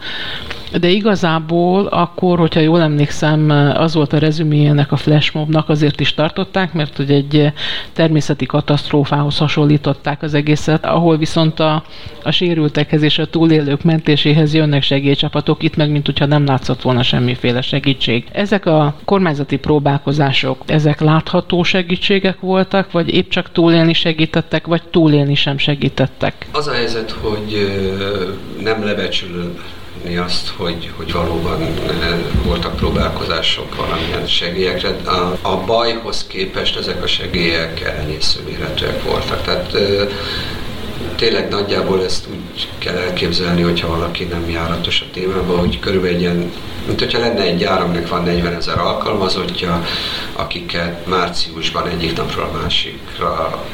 de 0.80 0.88
igazából 0.88 1.86
akkor, 1.86 2.38
hogyha 2.38 2.60
jól 2.60 2.80
emlékszem, 2.80 3.50
az 3.74 3.94
volt 3.94 4.12
a 4.12 4.18
rezüméjének 4.18 4.92
a 4.92 4.96
flashmobnak, 4.96 5.68
azért 5.68 6.00
is 6.00 6.14
tartották, 6.14 6.72
mert 6.72 6.96
hogy 6.96 7.10
egy 7.10 7.52
természeti 7.92 8.46
katasztrófához 8.46 9.38
hasonlították 9.38 10.22
az 10.22 10.34
egészet, 10.34 10.84
ahol 10.84 11.16
viszont 11.16 11.60
a, 11.60 11.82
a 12.22 12.30
sérültekhez 12.30 13.02
és 13.02 13.18
a 13.18 13.26
túlélők 13.26 13.82
mentéséhez 13.82 14.54
jönnek 14.54 14.82
segélycsapatok, 14.82 15.37
itt 15.58 15.76
meg 15.76 15.90
mint 15.90 16.06
hogyha 16.06 16.26
nem 16.26 16.44
látszott 16.44 16.82
volna 16.82 17.02
semmiféle 17.02 17.60
segítség. 17.60 18.24
Ezek 18.32 18.66
a 18.66 18.96
kormányzati 19.04 19.56
próbálkozások, 19.56 20.62
ezek 20.66 21.00
látható 21.00 21.62
segítségek 21.62 22.40
voltak, 22.40 22.92
vagy 22.92 23.14
épp 23.14 23.28
csak 23.28 23.52
túlélni 23.52 23.92
segítettek, 23.92 24.66
vagy 24.66 24.82
túlélni 24.82 25.34
sem 25.34 25.58
segítettek? 25.58 26.46
Az 26.52 26.66
a 26.66 26.72
helyzet, 26.72 27.10
hogy 27.10 27.70
nem 28.62 28.84
lebecsülő 28.84 29.54
látni 30.08 30.16
azt, 30.16 30.48
hogy, 30.48 30.90
hogy 30.96 31.12
valóban 31.12 31.66
voltak 32.44 32.76
próbálkozások 32.76 33.76
valamilyen 33.76 34.26
segélyekre. 34.26 34.88
A, 34.88 35.38
a 35.42 35.64
bajhoz 35.66 36.26
képest 36.26 36.76
ezek 36.76 37.02
a 37.02 37.06
segélyek 37.06 37.80
elenyésző 37.80 38.40
méretűek 38.46 39.02
voltak. 39.02 39.42
Tehát 39.42 39.74
eh, 39.74 40.08
tényleg 41.16 41.48
nagyjából 41.48 42.04
ezt 42.04 42.26
úgy 42.30 42.68
kell 42.78 42.96
elképzelni, 42.96 43.62
hogyha 43.62 43.88
valaki 43.88 44.24
nem 44.24 44.50
járatos 44.50 45.00
a 45.00 45.10
témában, 45.12 45.58
hogy 45.58 45.78
körülbelül 45.78 46.14
egy 46.16 46.20
ilyen, 46.20 46.52
mint 46.86 46.98
hogyha 46.98 47.18
lenne 47.18 47.42
egy 47.42 47.56
gyár, 47.56 47.80
aminek 47.80 48.08
van 48.08 48.22
40 48.22 48.54
ezer 48.54 48.78
alkalmazottja, 48.78 49.84
akiket 50.32 51.06
márciusban 51.06 51.88
egyik 51.88 52.16
napról 52.16 52.44
a 52.44 52.58
másikra 52.62 53.64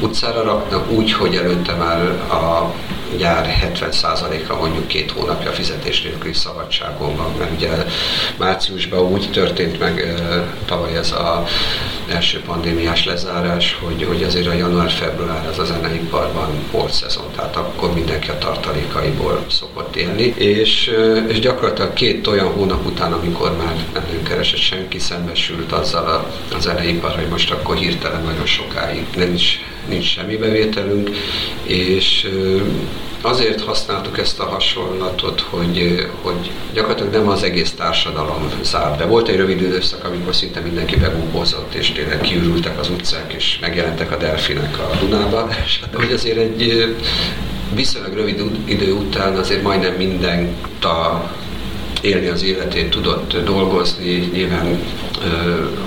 utcára 0.00 0.42
raknak, 0.42 0.90
úgy, 0.90 1.12
hogy 1.12 1.34
előtte 1.34 1.74
már 1.74 2.00
a 2.30 2.74
gyár 3.16 3.74
70%-a 3.80 4.56
mondjuk 4.56 4.86
két 4.86 5.10
hónapja 5.10 5.50
fizetés 5.50 6.02
nélküli 6.02 6.32
szabadságon 6.32 7.16
van, 7.16 7.34
mert 7.38 7.52
ugye 7.56 7.70
márciusban 8.36 9.00
úgy 9.00 9.30
történt 9.32 9.78
meg 9.78 10.14
tavaly 10.64 10.96
ez 10.96 11.12
a 11.12 11.44
első 12.08 12.40
pandémiás 12.40 13.04
lezárás, 13.04 13.78
hogy, 13.80 14.04
hogy 14.04 14.22
azért 14.22 14.46
a 14.46 14.52
január-február 14.52 15.46
az 15.46 15.58
a 15.58 15.64
zeneiparban 15.64 16.48
volt 16.70 16.92
szezon, 16.92 17.24
tehát 17.36 17.56
akkor 17.56 17.94
mindenki 17.94 18.30
a 18.30 18.38
tartalékaiból 18.38 19.44
szokott 19.50 19.96
élni, 19.96 20.34
és, 20.36 20.90
és 21.28 21.38
gyakorlatilag 21.38 21.92
két 21.92 22.26
olyan 22.26 22.52
hónap 22.52 22.86
után, 22.86 23.12
amikor 23.12 23.56
már 23.56 23.76
nem 23.92 24.22
keresett 24.22 24.60
senki, 24.60 24.98
szembesült 24.98 25.72
azzal 25.72 26.06
a, 26.06 26.54
a 26.54 26.60
zeneipar, 26.60 27.14
hogy 27.14 27.28
most 27.28 27.50
akkor 27.50 27.76
hirtelen 27.76 28.22
nagyon 28.22 28.46
sokáig 28.46 29.06
nincs, 29.16 29.58
nincs 29.88 30.12
semmi 30.12 30.36
bevételünk, 30.36 31.10
és 31.62 32.28
azért 33.20 33.60
használtuk 33.60 34.18
ezt 34.18 34.40
a 34.40 34.44
hasonlatot, 34.44 35.40
hogy, 35.40 36.06
hogy 36.22 36.50
gyakorlatilag 36.72 37.12
nem 37.12 37.28
az 37.28 37.42
egész 37.42 37.72
társadalom 37.72 38.50
zárt 38.62 38.98
be. 38.98 39.06
Volt 39.06 39.28
egy 39.28 39.36
rövid 39.36 39.60
időszak, 39.60 40.04
amikor 40.04 40.34
szinte 40.34 40.60
mindenki 40.60 40.96
begúbózott, 40.96 41.74
és 41.74 41.90
tényleg 41.92 42.20
kiürültek 42.20 42.78
az 42.78 42.88
utcák, 42.88 43.32
és 43.32 43.58
megjelentek 43.60 44.12
a 44.12 44.16
delfinek 44.16 44.78
a 44.78 44.96
Dunába, 45.00 45.48
és 45.64 45.80
hát, 45.80 45.94
hogy 45.94 46.12
azért 46.12 46.38
egy 46.38 46.94
viszonylag 47.74 48.14
rövid 48.14 48.42
idő 48.64 48.92
után 48.92 49.36
azért 49.36 49.62
majdnem 49.62 49.94
minden 49.94 50.56
a 50.82 51.30
élni 52.02 52.26
az 52.26 52.42
életét, 52.44 52.90
tudott 52.90 53.44
dolgozni, 53.44 54.30
nyilván 54.32 54.78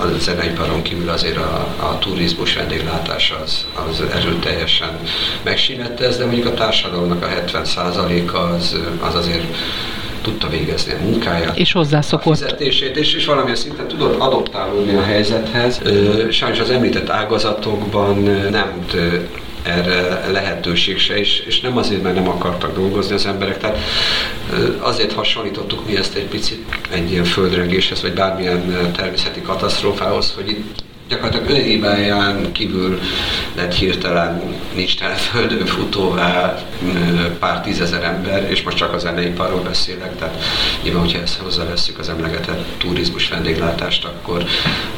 a 0.00 0.18
zeneiparon 0.18 0.82
kívül 0.82 1.08
azért 1.08 1.36
a, 1.36 1.74
a 1.80 1.98
turizmus 1.98 2.54
vendéglátás 2.54 3.34
az, 3.44 3.66
az 3.88 4.02
erőteljesen 4.14 4.98
megsínette 5.42 6.04
ez, 6.04 6.18
de 6.18 6.24
mondjuk 6.24 6.46
a 6.46 6.54
társadalomnak 6.54 7.22
a 7.22 7.26
70%-a 7.26 8.36
az, 8.36 8.76
az 9.00 9.14
azért 9.14 9.56
tudta 10.22 10.48
végezni 10.48 10.92
a 10.92 11.02
munkáját. 11.02 11.58
És 11.58 11.72
hozzászokott. 11.72 12.32
A 12.32 12.36
fizetését, 12.36 12.96
és, 12.96 13.14
és 13.14 13.24
valamilyen 13.24 13.56
szinten 13.56 13.88
tudott 13.88 14.20
adoptálódni 14.20 14.94
a 14.94 15.02
helyzethez. 15.02 15.80
Sajnos 16.30 16.58
az 16.58 16.70
említett 16.70 17.10
ágazatokban 17.10 18.18
nem 18.50 18.84
erre 19.66 20.30
lehetőség 20.30 20.98
se, 20.98 21.18
és, 21.18 21.42
és 21.46 21.60
nem 21.60 21.76
azért, 21.76 22.02
mert 22.02 22.14
nem 22.14 22.28
akartak 22.28 22.74
dolgozni 22.74 23.14
az 23.14 23.26
emberek, 23.26 23.58
tehát 23.58 23.78
azért 24.78 25.12
hasonlítottuk 25.12 25.86
mi 25.86 25.96
ezt 25.96 26.14
egy 26.14 26.26
picit 26.26 26.64
egy 26.90 27.10
ilyen 27.10 27.24
földrengéshez, 27.24 28.02
vagy 28.02 28.12
bármilyen 28.12 28.92
természeti 28.96 29.40
katasztrófához, 29.40 30.32
hogy 30.36 30.48
itt 30.48 30.84
gyakorlatilag 31.08 31.50
önhibáján 31.50 32.52
kívül 32.52 33.00
lett 33.56 33.74
hirtelen 33.74 34.42
nincs 34.74 34.98
tele 34.98 35.14
földön 35.14 35.66
futóvá 35.66 36.58
pár 37.38 37.60
tízezer 37.60 38.02
ember, 38.02 38.50
és 38.50 38.62
most 38.62 38.76
csak 38.76 38.92
az 38.92 39.02
zeneiparról 39.02 39.60
beszélek, 39.60 40.16
tehát 40.18 40.44
nyilván, 40.82 41.02
hogyha 41.02 41.20
ezt 41.20 41.38
hozzáveszünk 41.38 41.98
az 41.98 42.08
emlegetett 42.08 42.64
turizmus 42.78 43.28
vendéglátást, 43.28 44.04
akkor, 44.04 44.44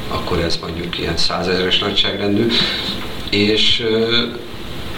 akkor 0.09 0.39
ez 0.39 0.59
mondjuk 0.63 0.99
ilyen 0.99 1.17
százezeres 1.17 1.79
nagyságrendű, 1.79 2.47
és 3.31 3.87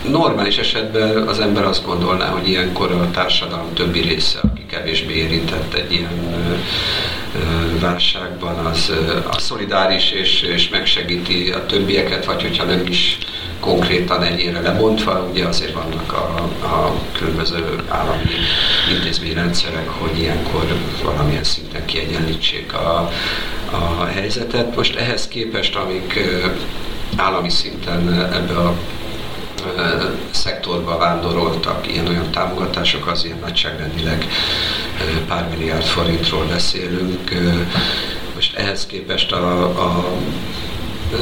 normális 0.09 0.59
esetben 0.59 1.29
az 1.29 1.41
ember 1.41 1.65
azt 1.65 1.85
gondolná, 1.85 2.29
hogy 2.29 2.49
ilyenkor 2.49 2.93
a 2.93 3.11
társadalom 3.11 3.75
többi 3.75 4.01
része, 4.01 4.39
aki 4.43 4.67
kevésbé 4.67 5.15
érintett 5.15 5.75
egy 5.75 5.93
ilyen 5.93 6.35
válságban, 7.81 8.67
az, 8.67 8.93
az 9.31 9.43
szolidáris 9.43 10.11
és, 10.11 10.43
és 10.43 10.69
megsegíti 10.69 11.51
a 11.51 11.67
többieket, 11.67 12.25
vagy 12.25 12.43
hogyha 12.43 12.65
nem 12.65 12.87
is 12.87 13.19
konkrétan 13.61 14.23
ennyire 14.23 14.61
lebontva, 14.61 15.29
ugye 15.31 15.47
azért 15.47 15.73
vannak 15.73 16.13
a, 16.13 16.41
a 16.67 16.95
különböző 17.19 17.77
állami 17.89 18.31
intézményrendszerek, 18.95 19.89
hogy 19.89 20.19
ilyenkor 20.19 20.67
valamilyen 21.05 21.45
szinten 21.45 21.85
kiegyenlítsék 21.85 22.75
a, 22.75 23.11
a 23.71 24.05
helyzetet. 24.05 24.77
Most 24.77 24.97
ehhez 24.97 25.29
képest, 25.29 25.77
amik 25.77 26.21
állami 27.17 27.51
szinten 27.51 28.31
ebbe 28.33 28.57
a 28.57 28.75
szektorba 30.31 30.99
vándoroltak 30.99 31.93
ilyen-olyan 31.93 32.31
támogatások, 32.31 33.07
az 33.07 33.25
ilyen 33.25 33.39
nagyságrendileg 33.41 34.27
pár 35.29 35.49
milliárd 35.49 35.85
forintról 35.85 36.45
beszélünk. 36.45 37.31
Most 38.35 38.57
ehhez 38.57 38.87
képest 38.87 39.33
a, 39.33 39.63
a 39.65 40.05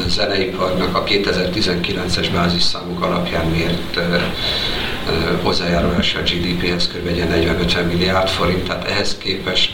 zeneiparnak 0.07 0.97
a 0.97 1.05
2019-es 1.05 2.29
bázisszámok 2.33 3.03
alapján 3.03 3.47
mért 3.47 3.99
hozzájárulása 5.43 6.19
a 6.19 6.23
GDP-hez 6.23 6.89
kb. 6.89 7.09
40-50 7.09 7.87
milliárd 7.87 8.29
forint, 8.29 8.67
tehát 8.67 8.89
ehhez 8.89 9.19
képest, 9.19 9.68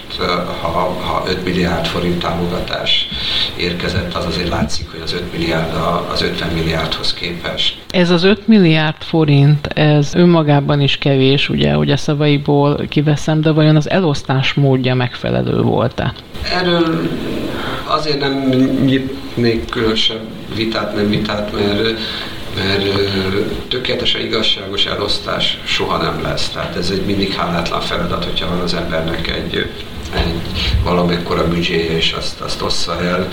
ha, 0.61 0.69
ha 1.01 1.25
5 1.29 1.45
milliárd 1.45 1.87
forint 1.87 2.19
támogatás 2.19 3.09
érkezett, 3.57 4.15
az 4.15 4.25
azért 4.25 4.49
látszik, 4.49 4.91
hogy 4.91 5.01
az 5.05 5.13
5 5.13 5.33
milliárd 5.33 5.75
az 6.13 6.23
50 6.23 6.49
milliárdhoz 6.49 7.15
képest. 7.15 7.77
Ez 7.91 8.11
az 8.11 8.25
5 8.25 8.47
milliárd 8.47 9.03
forint, 9.03 9.67
ez 9.67 10.15
önmagában 10.15 10.81
is 10.81 10.99
kevés, 10.99 11.49
ugye, 11.49 11.73
hogy 11.73 11.91
a 11.91 11.97
szavaiból 11.97 12.87
kiveszem, 12.89 13.41
de 13.41 13.51
vajon 13.51 13.77
az 13.77 13.91
elosztás 13.91 14.55
módja 14.55 14.95
megfelelő 14.95 15.61
volt-e? 15.61 16.15
Erről 16.53 17.09
azért 17.85 18.21
nem 18.21 18.49
nyitnék 18.85 19.69
különösebb 19.71 20.23
vitát, 20.55 20.95
nem 20.95 21.09
vitát, 21.09 21.53
mert 21.53 21.99
mert 22.57 22.85
tökéletesen 23.69 24.21
igazságos 24.21 24.87
elosztás 24.87 25.59
soha 25.65 25.97
nem 25.97 26.23
lesz. 26.23 26.49
Tehát 26.49 26.77
ez 26.77 26.91
egy 26.91 27.05
mindig 27.05 27.33
hálátlan 27.33 27.81
feladat, 27.81 28.25
hogyha 28.25 28.49
van 28.49 28.61
az 28.61 28.75
embernek 28.75 29.29
egy, 29.29 29.71
egy 30.15 30.75
valamekkora 30.83 31.49
büdzséje, 31.49 31.97
és 31.97 32.13
azt, 32.13 32.41
azt 32.41 32.63
ossza 32.63 33.01
el, 33.01 33.29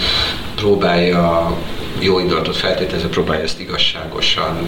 próbálja 0.56 1.58
jó 2.00 2.20
indulatot 2.20 2.56
feltételezve 2.58 3.10
próbálja 3.10 3.44
ezt 3.44 3.60
igazságosan 3.60 4.68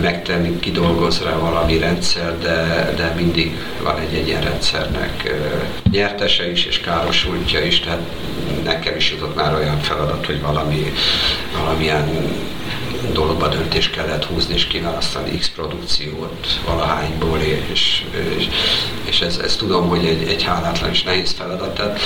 megtenni, 0.00 0.58
kidolgoz 0.58 1.22
rá 1.22 1.38
valami 1.38 1.78
rendszer, 1.78 2.38
de, 2.38 2.92
de 2.96 3.12
mindig 3.16 3.56
van 3.82 3.98
egy, 3.98 4.14
egy 4.14 4.26
ilyen 4.26 4.42
rendszernek 4.42 5.34
nyertese 5.90 6.50
is 6.50 6.64
és 6.64 6.80
károsultja 6.80 7.60
is, 7.60 7.80
tehát 7.80 8.00
nekem 8.64 8.96
is 8.96 9.10
jutott 9.10 9.34
már 9.34 9.54
olyan 9.54 9.80
feladat, 9.80 10.26
hogy 10.26 10.40
valami, 10.40 10.92
valamilyen 11.58 12.08
dologba 13.12 13.48
döntést 13.48 13.90
kellett 13.90 14.24
húzni 14.24 14.54
és 14.54 14.66
kiválasztani 14.66 15.38
X 15.38 15.48
produkciót 15.48 16.60
valahányból, 16.64 17.38
és, 17.72 18.04
és, 18.38 18.48
és 19.08 19.20
ez, 19.20 19.40
ez 19.44 19.56
tudom, 19.56 19.88
hogy 19.88 20.04
egy, 20.04 20.28
egy 20.28 20.42
hálátlan 20.42 20.90
és 20.90 21.02
nehéz 21.02 21.32
feladat. 21.38 21.74
Tehát, 21.74 22.00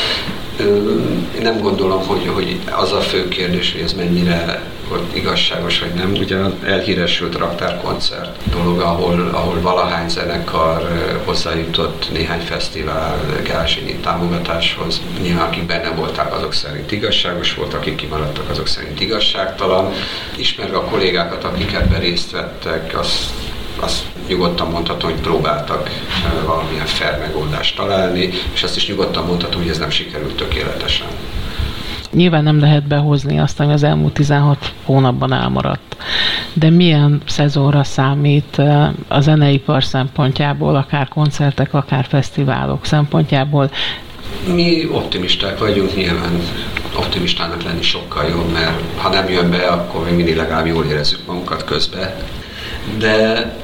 én 1.35 1.43
nem 1.43 1.61
gondolom, 1.61 2.07
hogy, 2.07 2.31
hogy 2.35 2.61
az 2.71 2.93
a 2.93 3.01
fő 3.01 3.29
kérdés, 3.29 3.73
hogy 3.73 3.81
ez 3.81 3.93
mennyire 3.93 4.63
volt 4.91 5.17
igazságos 5.17 5.79
vagy 5.79 5.95
nem. 5.95 6.13
Ugye 6.13 6.37
elhíresült 6.65 7.37
raktárkoncert 7.37 8.51
dolog, 8.51 8.81
ahol, 8.81 9.29
ahol 9.33 9.61
valahány 9.61 10.09
zenekar 10.09 10.89
hozzájutott 11.25 12.09
néhány 12.13 12.41
fesztivál 12.41 13.21
gázsinyi 13.45 13.95
támogatáshoz. 13.95 15.01
Nyilván 15.23 15.47
akik 15.47 15.67
benne 15.67 15.91
voltak, 15.91 16.35
azok 16.35 16.53
szerint 16.53 16.93
igazságos 16.93 17.55
volt, 17.55 17.75
akik 17.75 17.95
kimaradtak, 17.95 18.51
azok 18.51 18.67
szerint 18.67 19.01
igazságtalan. 19.01 19.93
Ismerve 20.37 20.77
a 20.77 20.85
kollégákat, 20.85 21.45
akik 21.45 21.73
ebben 21.73 22.01
részt 22.01 22.31
vettek, 22.31 22.99
azt 22.99 23.40
azt 23.83 24.05
nyugodtan 24.29 24.71
mondhatom, 24.71 25.11
hogy 25.11 25.21
próbáltak 25.21 25.91
valamilyen 26.47 26.87
fair 26.87 27.19
megoldást 27.19 27.77
találni, 27.77 28.31
és 28.53 28.63
azt 28.63 28.77
is 28.77 28.89
nyugodtan 28.89 29.25
mondhatom, 29.27 29.61
hogy 29.61 29.71
ez 29.71 29.79
nem 29.79 29.91
sikerült 29.91 30.37
tökéletesen. 30.37 31.07
Nyilván 32.13 32.43
nem 32.43 32.61
lehet 32.61 32.87
behozni 32.87 33.39
azt, 33.39 33.61
ami 33.61 33.73
az 33.73 33.83
elmúlt 33.83 34.13
16 34.13 34.73
hónapban 34.85 35.33
elmaradt. 35.33 35.97
De 36.53 36.71
milyen 36.71 37.23
szezonra 37.27 37.85
számít 37.85 38.59
a 39.09 39.21
zeneipar 39.21 39.85
szempontjából, 39.85 40.77
akár 40.77 41.09
koncertek, 41.09 41.75
akár 41.75 42.07
fesztiválok 42.09 42.85
szempontjából? 42.85 43.71
Mi 44.55 44.89
optimisták 44.93 45.59
vagyunk, 45.59 45.97
nyilván 45.97 46.43
optimistának 46.97 47.63
lenni 47.63 47.83
sokkal 47.83 48.25
jobb, 48.29 48.53
mert 48.53 48.81
ha 48.97 49.09
nem 49.09 49.29
jön 49.29 49.51
be, 49.51 49.67
akkor 49.67 50.05
mi 50.05 50.11
mindig 50.11 50.37
legalább 50.37 50.67
jól 50.67 50.85
érezzük 50.85 51.27
magunkat 51.27 51.65
közben. 51.65 52.15
De 52.99 53.55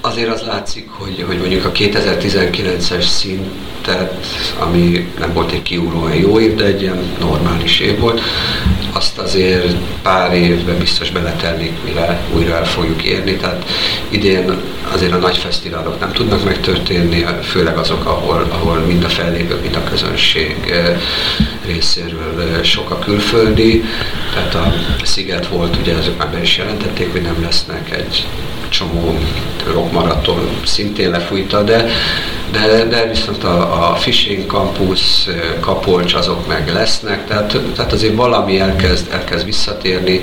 azért 0.00 0.28
az 0.28 0.42
látszik, 0.42 0.88
hogy, 0.90 1.24
hogy 1.26 1.38
mondjuk 1.38 1.64
a 1.64 1.72
2019-es 1.72 3.06
szintet, 3.06 4.26
ami 4.58 5.12
nem 5.18 5.32
volt 5.32 5.52
egy 5.52 5.62
kiugróan 5.62 6.14
jó 6.14 6.40
év, 6.40 6.54
de 6.54 6.64
egy 6.64 6.82
ilyen 6.82 7.16
normális 7.18 7.80
év 7.80 7.98
volt, 7.98 8.20
azt 8.92 9.18
azért 9.18 9.76
pár 10.02 10.34
évben 10.34 10.78
biztos 10.78 11.10
beletelnék, 11.10 11.72
mire 11.84 12.20
újra 12.34 12.56
el 12.56 12.66
fogjuk 12.66 13.02
érni. 13.02 13.36
Tehát 13.36 13.64
idén 14.08 14.60
azért 14.92 15.12
a 15.12 15.16
nagy 15.16 15.36
fesztiválok 15.36 16.00
nem 16.00 16.12
tudnak 16.12 16.44
megtörténni, 16.44 17.26
főleg 17.42 17.76
azok, 17.76 18.04
ahol, 18.06 18.46
ahol 18.50 18.78
mind 18.78 19.04
a 19.04 19.08
fellépők, 19.08 19.62
mind 19.62 19.76
a 19.76 19.90
közönség 19.90 20.56
eh, 20.70 21.00
részéről 21.66 22.40
eh, 22.40 22.62
sok 22.62 22.90
a 22.90 22.98
külföldi. 22.98 23.84
Tehát 24.34 24.54
a 24.54 24.72
Sziget 25.02 25.46
volt, 25.46 25.76
ugye 25.76 25.96
ezek 25.96 26.16
már 26.16 26.30
be 26.30 26.40
is 26.40 26.56
jelentették, 26.56 27.12
hogy 27.12 27.22
nem 27.22 27.42
lesznek 27.42 27.96
egy 27.96 28.26
csomó 28.68 29.18
rockmaraton 29.72 30.48
szintén 30.64 31.10
lefújta, 31.10 31.62
de 31.62 31.86
de, 32.52 32.84
de 32.84 33.08
viszont 33.08 33.44
a, 33.44 33.90
a 33.90 33.94
Fishing 33.94 34.46
Campus, 34.46 35.26
Kapolcs 35.60 36.14
azok 36.14 36.46
meg 36.46 36.72
lesznek, 36.72 37.26
tehát, 37.26 37.58
tehát 37.74 37.92
azért 37.92 38.14
valami 38.14 38.60
elkezd, 38.60 39.12
elkezd 39.12 39.44
visszatérni. 39.44 40.20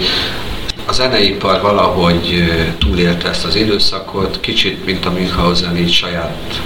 A 0.85 0.91
zeneipar 0.91 1.61
valahogy 1.61 2.43
túlélte 2.77 3.29
ezt 3.29 3.45
az 3.45 3.55
időszakot, 3.55 4.39
kicsit, 4.39 4.85
mint 4.85 5.05
a 5.05 5.11
Münchhausen, 5.11 5.77
így 5.77 5.91
saját 5.91 6.61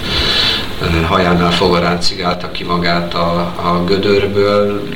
hajánál 1.04 1.52
fogva 1.52 1.80
ráncigálta 1.80 2.52
ki 2.52 2.64
magát 2.64 3.14
a, 3.14 3.40
a 3.40 3.84
gödörből. 3.86 4.90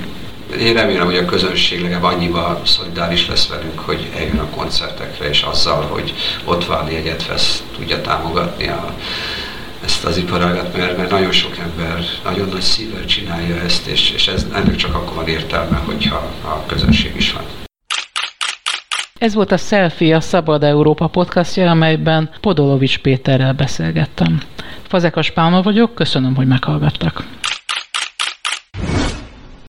Én 0.60 0.74
remélem, 0.74 1.06
hogy 1.06 1.18
a 1.18 1.26
közönség 1.26 1.82
legalább 1.82 2.04
annyival 2.04 2.62
szolidáris 2.66 3.28
lesz 3.28 3.48
velünk, 3.48 3.80
hogy 3.80 4.10
eljön 4.18 4.40
a 4.40 4.56
koncertekre, 4.56 5.30
és 5.30 5.42
azzal, 5.42 5.82
hogy 5.82 6.14
ott 6.44 6.66
válni 6.66 6.96
egyet 6.96 7.28
vesz, 7.28 7.64
tudja 7.78 8.02
támogatni 8.02 8.68
a, 8.68 8.94
ezt 9.86 10.06
az 10.06 10.18
iparágat, 10.18 10.78
mert, 10.78 10.98
mert 10.98 11.12
nagyon 11.12 11.32
sok 11.32 11.58
ember 11.58 12.04
nagyon 12.24 12.50
nagy 12.50 12.62
szívvel 12.62 13.06
csinálja 13.06 13.56
ezt, 13.56 13.88
és, 13.88 14.12
és 14.12 14.28
ez, 14.28 14.46
ennek 14.54 14.76
csak 14.76 14.96
akkor 14.96 15.16
van 15.16 15.28
értelme, 15.28 15.78
hogyha 15.78 16.16
a 16.42 16.66
közönség 16.66 17.16
is 17.16 17.34
van. 17.34 17.44
Ez 19.20 19.34
volt 19.34 19.52
a 19.52 19.58
Selfie, 19.58 20.16
a 20.16 20.22
Szabad 20.22 20.64
Európa 20.64 21.08
podcastja, 21.08 21.70
amelyben 21.70 22.30
Podolovics 22.42 22.98
Péterrel 22.98 23.54
beszélgettem. 23.54 24.42
Fazekas 24.88 25.32
Pálma 25.32 25.62
vagyok, 25.62 25.96
köszönöm, 25.96 26.36
hogy 26.36 26.48
meghallgattak. 26.48 27.24